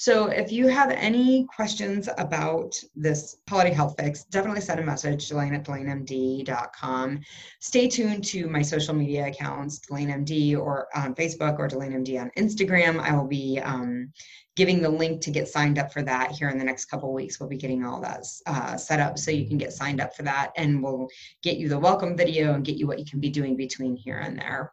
So 0.00 0.26
if 0.26 0.50
you 0.50 0.68
have 0.68 0.90
any 0.90 1.44
questions 1.44 2.08
about 2.18 2.74
this 2.96 3.36
Holiday 3.48 3.72
Health 3.72 3.94
Fix, 3.98 4.24
definitely 4.24 4.62
send 4.62 4.80
a 4.80 4.84
message 4.84 5.28
to 5.28 5.34
Delane 5.34 5.54
at 5.54 5.64
DelaneMD.com. 5.64 7.20
Stay 7.60 7.88
tuned 7.88 8.24
to 8.24 8.48
my 8.48 8.62
social 8.62 8.94
media 8.94 9.26
accounts, 9.26 9.80
DelaneMD 9.80 10.56
or 10.58 10.88
on 10.94 11.14
Facebook 11.14 11.58
or 11.58 11.68
DelaneMD 11.68 12.20
on 12.20 12.30
Instagram. 12.36 13.00
I 13.00 13.16
will 13.16 13.28
be 13.28 13.60
um, 13.60 14.12
giving 14.58 14.82
the 14.82 14.90
link 14.90 15.20
to 15.20 15.30
get 15.30 15.46
signed 15.46 15.78
up 15.78 15.92
for 15.92 16.02
that 16.02 16.32
here 16.32 16.48
in 16.48 16.58
the 16.58 16.64
next 16.64 16.86
couple 16.86 17.14
weeks. 17.14 17.38
We'll 17.38 17.48
be 17.48 17.56
getting 17.56 17.84
all 17.84 18.00
that 18.00 18.26
uh, 18.44 18.76
set 18.76 18.98
up 18.98 19.16
so 19.16 19.30
you 19.30 19.46
can 19.46 19.56
get 19.56 19.72
signed 19.72 20.00
up 20.00 20.16
for 20.16 20.24
that, 20.24 20.50
and 20.56 20.82
we'll 20.82 21.06
get 21.44 21.58
you 21.58 21.68
the 21.68 21.78
welcome 21.78 22.16
video 22.16 22.54
and 22.54 22.64
get 22.64 22.74
you 22.74 22.88
what 22.88 22.98
you 22.98 23.04
can 23.04 23.20
be 23.20 23.30
doing 23.30 23.56
between 23.56 23.94
here 23.94 24.18
and 24.18 24.36
there. 24.36 24.72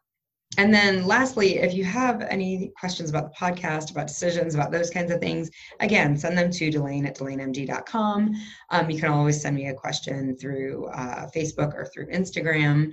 And 0.58 0.74
then 0.74 1.06
lastly, 1.06 1.60
if 1.60 1.76
you 1.76 1.84
have 1.84 2.22
any 2.24 2.72
questions 2.80 3.12
about 3.12 3.30
the 3.30 3.36
podcast, 3.38 3.92
about 3.92 4.08
decisions, 4.08 4.56
about 4.56 4.72
those 4.72 4.90
kinds 4.90 5.12
of 5.12 5.20
things, 5.20 5.52
again, 5.82 6.18
send 6.18 6.36
them 6.36 6.50
to 6.50 6.72
Delane 6.72 7.06
at 7.06 7.16
DelaneMD.com. 7.16 8.34
Um, 8.72 8.90
you 8.90 9.00
can 9.00 9.12
always 9.12 9.40
send 9.40 9.56
me 9.56 9.68
a 9.68 9.74
question 9.76 10.36
through 10.36 10.86
uh, 10.88 11.30
Facebook 11.30 11.76
or 11.76 11.86
through 11.94 12.08
Instagram. 12.08 12.92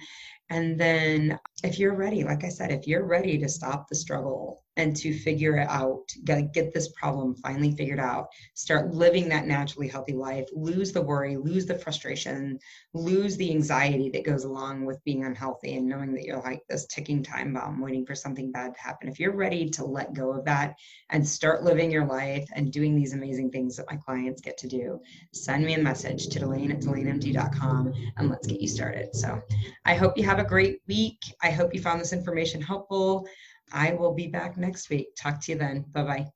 And 0.51 0.79
then 0.79 1.39
if 1.65 1.79
you're 1.79 1.95
ready, 1.95 2.23
like 2.23 2.45
I 2.45 2.51
said, 2.51 2.71
if 2.71 2.87
you're 2.87 3.07
ready 3.07 3.39
to 3.39 3.49
stop 3.49 3.89
the 3.89 3.95
struggle 3.95 4.62
and 4.77 4.97
to 4.97 5.17
figure 5.19 5.57
it 5.57 5.69
out, 5.69 6.09
get, 6.25 6.53
get 6.53 6.73
this 6.73 6.89
problem 6.93 7.35
finally 7.35 7.73
figured 7.73 8.01
out, 8.01 8.29
start 8.55 8.95
living 8.95 9.29
that 9.29 9.47
naturally 9.47 9.89
healthy 9.89 10.15
life, 10.15 10.49
lose 10.55 10.93
the 10.93 11.03
worry, 11.03 11.37
lose 11.37 11.67
the 11.67 11.79
frustration, 11.79 12.59
lose 12.95 13.37
the 13.37 13.51
anxiety 13.51 14.09
that 14.11 14.25
goes 14.25 14.45
along 14.45 14.85
with 14.85 15.03
being 15.05 15.25
unhealthy 15.25 15.77
and 15.77 15.87
knowing 15.87 16.15
that 16.15 16.25
you're 16.25 16.41
like 16.41 16.63
this 16.69 16.87
ticking 16.87 17.23
time 17.23 17.53
bomb 17.53 17.81
waiting 17.81 18.07
for 18.07 18.15
something 18.15 18.51
bad 18.51 18.75
to 18.75 18.81
happen. 18.81 19.09
If 19.09 19.21
you're 19.21 19.37
ready 19.37 19.69
to 19.71 19.85
let 19.85 20.15
go 20.15 20.33
of 20.33 20.45
that 20.47 20.77
and 21.11 21.27
start 21.27 21.65
living 21.65 21.91
your 21.91 22.07
life 22.07 22.49
and 22.55 22.73
doing 22.73 22.97
these 22.97 23.13
amazing 23.13 23.51
things 23.51 23.77
that 23.77 23.91
my 23.91 23.97
clients 23.97 24.41
get 24.41 24.57
to 24.59 24.69
do, 24.69 25.01
send 25.33 25.67
me 25.67 25.75
a 25.75 25.79
message 25.79 26.29
to 26.29 26.39
Delane 26.39 26.73
at 26.73 26.81
DelaneMD.com 26.81 27.93
and 28.17 28.31
let's 28.31 28.47
get 28.47 28.61
you 28.61 28.69
started. 28.69 29.15
So 29.15 29.41
I 29.85 29.95
hope 29.95 30.17
you 30.17 30.25
have 30.25 30.39
a 30.39 30.45
great 30.45 30.81
week. 30.89 31.21
I 31.43 31.51
hope 31.51 31.75
you 31.75 31.81
found 31.81 32.01
this 32.01 32.13
information 32.13 32.61
helpful. 32.61 33.27
I 33.73 33.95
will 33.95 34.15
be 34.15 34.27
back 34.27 34.57
next 34.57 34.91
week. 34.91 35.09
Talk 35.17 35.41
to 35.43 35.53
you 35.53 35.59
then. 35.59 35.85
Bye 35.93 36.03
bye. 36.05 36.27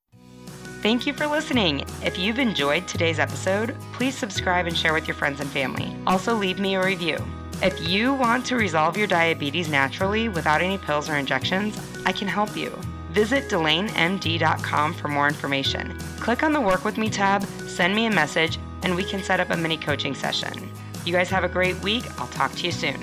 Thank 0.83 1.07
you 1.07 1.12
for 1.12 1.27
listening. 1.27 1.85
If 2.05 2.18
you've 2.18 2.38
enjoyed 2.38 2.87
today's 2.87 3.18
episode, 3.18 3.75
please 3.92 4.16
subscribe 4.16 4.66
and 4.66 4.77
share 4.77 4.92
with 4.92 5.09
your 5.09 5.16
friends 5.16 5.40
and 5.40 5.51
family. 5.51 5.94
Also, 6.07 6.35
leave 6.35 6.61
me 6.61 6.77
a 6.77 6.85
review. 6.85 7.18
If 7.62 7.88
you 7.88 8.14
want 8.14 8.44
to 8.46 8.57
resolve 8.57 8.96
your 8.96 9.07
diabetes 9.07 9.68
naturally 9.68 10.29
without 10.29 10.61
any 10.61 10.79
pills 10.79 11.09
or 11.09 11.16
injections, 11.16 11.81
I 12.05 12.12
can 12.12 12.29
help 12.29 12.57
you. 12.57 12.70
Visit 13.11 13.49
DelaneMD.com 13.49 14.92
for 14.92 15.09
more 15.09 15.27
information. 15.27 15.99
Click 16.20 16.42
on 16.42 16.53
the 16.53 16.61
Work 16.61 16.85
With 16.85 16.99
Me 16.99 17.09
tab, 17.09 17.42
send 17.66 17.94
me 17.94 18.07
a 18.07 18.11
message, 18.11 18.59
and 18.83 18.94
we 18.94 19.03
can 19.03 19.22
set 19.22 19.40
up 19.40 19.49
a 19.51 19.57
mini 19.57 19.79
coaching 19.79 20.14
session. 20.14 20.70
You 21.07 21.12
guys 21.12 21.31
have 21.31 21.44
a 21.44 21.49
great 21.49 21.81
week. 21.81 22.05
I'll 22.20 22.29
talk 22.29 22.53
to 22.57 22.66
you 22.66 22.72
soon. 22.72 23.01